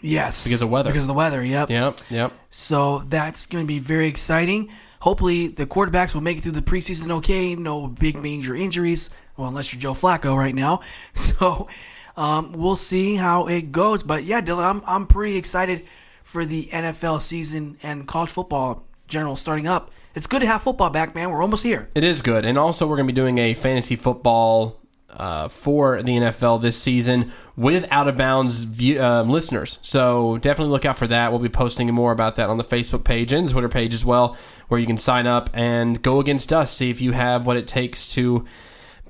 [0.00, 0.90] Yes, Because of weather.
[0.90, 1.42] Because of the weather.
[1.42, 1.70] Yep.
[1.70, 2.32] Yep, yep.
[2.50, 4.68] So that's going to be very exciting.
[5.04, 7.54] Hopefully, the quarterbacks will make it through the preseason okay.
[7.54, 9.10] No big major injuries.
[9.36, 10.80] Well, unless you're Joe Flacco right now.
[11.12, 11.68] So
[12.16, 14.02] um, we'll see how it goes.
[14.02, 15.84] But yeah, Dylan, I'm, I'm pretty excited
[16.22, 19.90] for the NFL season and college football general starting up.
[20.14, 21.30] It's good to have football back, man.
[21.30, 21.90] We're almost here.
[21.94, 22.46] It is good.
[22.46, 24.80] And also, we're going to be doing a fantasy football
[25.10, 29.78] uh, for the NFL this season with out of bounds view, um, listeners.
[29.82, 31.30] So definitely look out for that.
[31.30, 34.04] We'll be posting more about that on the Facebook page and the Twitter page as
[34.04, 34.36] well,
[34.68, 36.72] where you can sign up and go against us.
[36.72, 38.44] See if you have what it takes to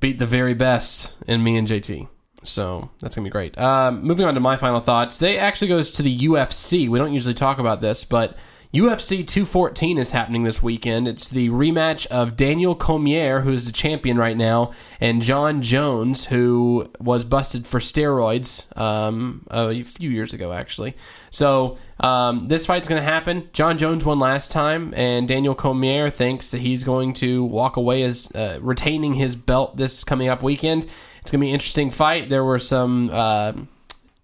[0.00, 2.09] beat the very best in me and JT.
[2.42, 3.57] So that's gonna be great.
[3.59, 5.18] Um, moving on to my final thoughts.
[5.18, 6.88] They actually goes to the UFC.
[6.88, 8.36] We don't usually talk about this, but
[8.75, 11.07] UFC 214 is happening this weekend.
[11.07, 16.91] It's the rematch of Daniel Cormier, who's the champion right now, and John Jones, who
[16.99, 20.97] was busted for steroids um, a few years ago, actually.
[21.31, 23.49] So um, this fight's going to happen.
[23.53, 28.03] John Jones won last time, and Daniel Cormier thinks that he's going to walk away
[28.03, 30.83] as uh, retaining his belt this coming up weekend.
[31.20, 32.29] It's going to be an interesting fight.
[32.29, 33.09] There were some.
[33.12, 33.53] Uh,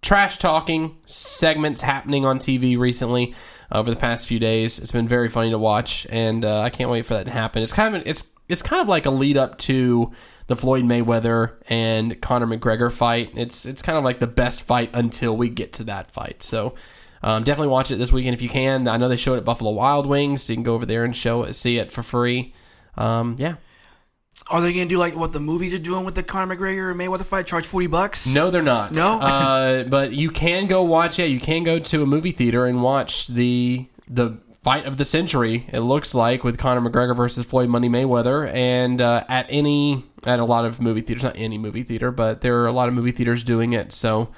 [0.02, 3.34] trash talking segments happening on TV recently
[3.72, 4.78] over the past few days.
[4.78, 7.62] It's been very funny to watch, and uh, I can't wait for that to happen.
[7.62, 10.12] It's kind of it's it's kind of like a lead up to
[10.46, 13.32] the Floyd Mayweather and Conor McGregor fight.
[13.36, 16.42] It's it's kind of like the best fight until we get to that fight.
[16.42, 16.74] So.
[17.22, 18.88] Um, definitely watch it this weekend if you can.
[18.88, 21.04] I know they showed it at Buffalo Wild Wings, so you can go over there
[21.04, 22.54] and show it, see it for free.
[22.96, 23.56] Um, yeah,
[24.48, 26.90] Are they going to do like what the movies are doing with the Conor McGregor
[26.90, 27.46] and Mayweather fight?
[27.46, 28.34] Charge 40 bucks?
[28.34, 28.92] No, they're not.
[28.92, 29.20] No?
[29.20, 31.18] uh, but you can go watch.
[31.18, 35.04] Yeah, you can go to a movie theater and watch the the fight of the
[35.04, 35.66] century.
[35.72, 40.38] It looks like with Conor McGregor versus Floyd Money Mayweather, and uh, at any at
[40.40, 42.94] a lot of movie theaters, not any movie theater, but there are a lot of
[42.94, 43.92] movie theaters doing it.
[43.92, 44.30] So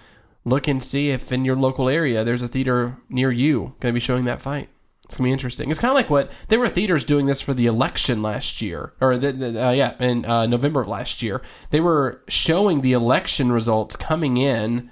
[0.44, 3.94] look and see if in your local area there's a theater near you going to
[3.94, 4.68] be showing that fight.
[5.12, 5.70] It's gonna be interesting.
[5.70, 8.94] It's kind of like what there were theaters doing this for the election last year,
[8.98, 11.42] or the, the, uh, yeah, in uh, November of last year.
[11.68, 14.90] They were showing the election results coming in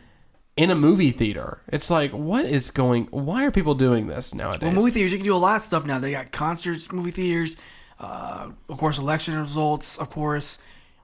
[0.59, 1.63] in a movie theater.
[1.69, 3.07] It's like, what is going?
[3.07, 4.75] Why are people doing this nowadays?
[4.75, 5.99] Well, movie theaters, you can do a lot of stuff now.
[5.99, 7.57] They got concerts, movie theaters,
[7.99, 10.59] uh, of course, election results, of course.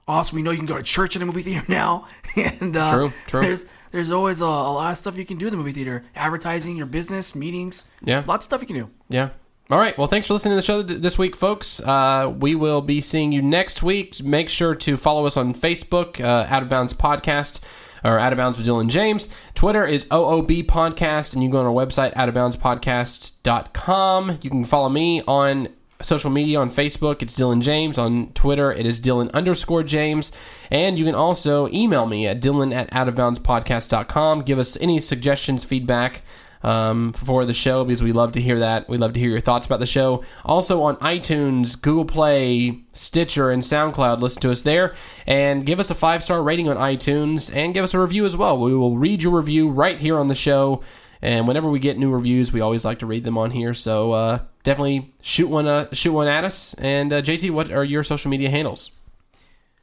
[0.07, 2.07] Also, we know you can go to church in a movie theater now.
[2.37, 3.41] and uh, True, true.
[3.41, 6.03] There's there's always a, a lot of stuff you can do in the movie theater.
[6.15, 7.85] Advertising, your business, meetings.
[8.03, 8.23] Yeah.
[8.27, 8.89] Lots of stuff you can do.
[9.09, 9.29] Yeah.
[9.69, 9.97] All right.
[9.97, 11.81] Well, thanks for listening to the show this week, folks.
[11.81, 14.23] Uh, we will be seeing you next week.
[14.23, 17.59] Make sure to follow us on Facebook, uh, Out of Bounds Podcast,
[18.03, 19.27] or Out of Bounds with Dylan James.
[19.55, 24.39] Twitter is OOB Podcast, and you can go on our website, out of outofboundspodcast.com.
[24.41, 25.67] You can follow me on
[26.01, 27.97] social media on Facebook, it's Dylan James.
[27.97, 30.31] On Twitter, it is Dylan underscore James.
[30.69, 34.43] And you can also email me at Dylan at outofboundspodcast.com.
[34.43, 36.23] Give us any suggestions, feedback
[36.63, 38.89] um, for the show because we love to hear that.
[38.89, 40.23] We love to hear your thoughts about the show.
[40.43, 44.21] Also on iTunes, Google Play, Stitcher, and SoundCloud.
[44.21, 44.93] Listen to us there
[45.25, 48.35] and give us a five star rating on iTunes and give us a review as
[48.35, 48.57] well.
[48.59, 50.81] We will read your review right here on the show.
[51.21, 53.73] And whenever we get new reviews, we always like to read them on here.
[53.73, 56.73] So uh, definitely shoot one, uh, shoot one at us.
[56.75, 58.91] And uh, JT, what are your social media handles?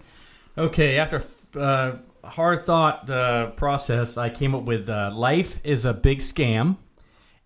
[0.58, 1.22] Okay, after
[1.56, 6.76] uh, hard thought uh, process, I came up with uh, "Life is a big scam,"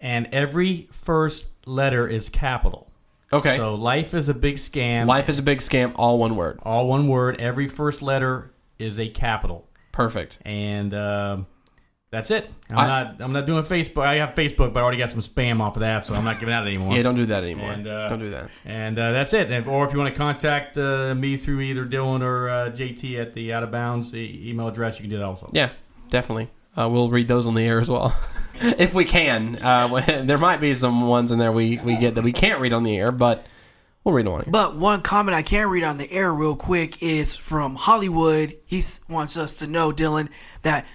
[0.01, 2.91] and every first letter is capital.
[3.33, 3.57] Okay.
[3.57, 5.07] So life is a big scam.
[5.07, 6.59] Life is a big scam, all one word.
[6.63, 7.41] all one word.
[7.41, 10.39] Every first letter is a capital, Perfect.
[10.45, 11.47] and um
[12.11, 12.51] that's it.
[12.71, 13.21] I'm I- not.
[13.21, 14.05] I'm not doing Facebook.
[14.05, 16.41] I have Facebook, but I already got some spam off of that, so I'm not
[16.41, 16.97] giving out anymore.
[16.97, 17.71] Yeah, don't do that anymore.
[17.71, 18.51] And, uh, don't do that.
[18.65, 19.51] And uh, that's it.
[19.53, 23.21] And, or if you want to contact uh, me through either Dylan or uh, JT
[23.21, 25.51] at the Out of Bounds e- email address, you can do that also.
[25.53, 25.71] Yeah,
[26.09, 26.49] definitely.
[26.77, 28.17] Uh, we'll read those on the air as well,
[28.55, 29.57] if we can.
[29.63, 32.73] Uh, there might be some ones in there we, we get that we can't read
[32.73, 33.45] on the air, but
[34.05, 34.53] we'll read them on here.
[34.53, 38.57] But one comment I can read on the air real quick is from Hollywood.
[38.65, 38.81] He
[39.11, 40.31] wants us to know, Dylan,
[40.63, 40.87] that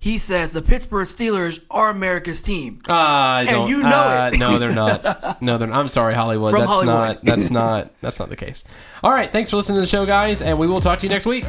[0.00, 2.80] he says the Pittsburgh Steelers are America's team.
[2.88, 4.38] Uh, I don't- you know uh, it.
[4.38, 5.40] no, they're not.
[5.42, 5.68] No, they're.
[5.68, 5.78] Not.
[5.78, 6.50] I'm sorry, Hollywood.
[6.52, 6.94] From that's Hollywood.
[7.16, 7.24] not.
[7.24, 7.90] That's not.
[8.00, 8.64] That's not the case.
[9.02, 9.30] All right.
[9.30, 11.44] Thanks for listening to the show, guys, and we will talk to you next week.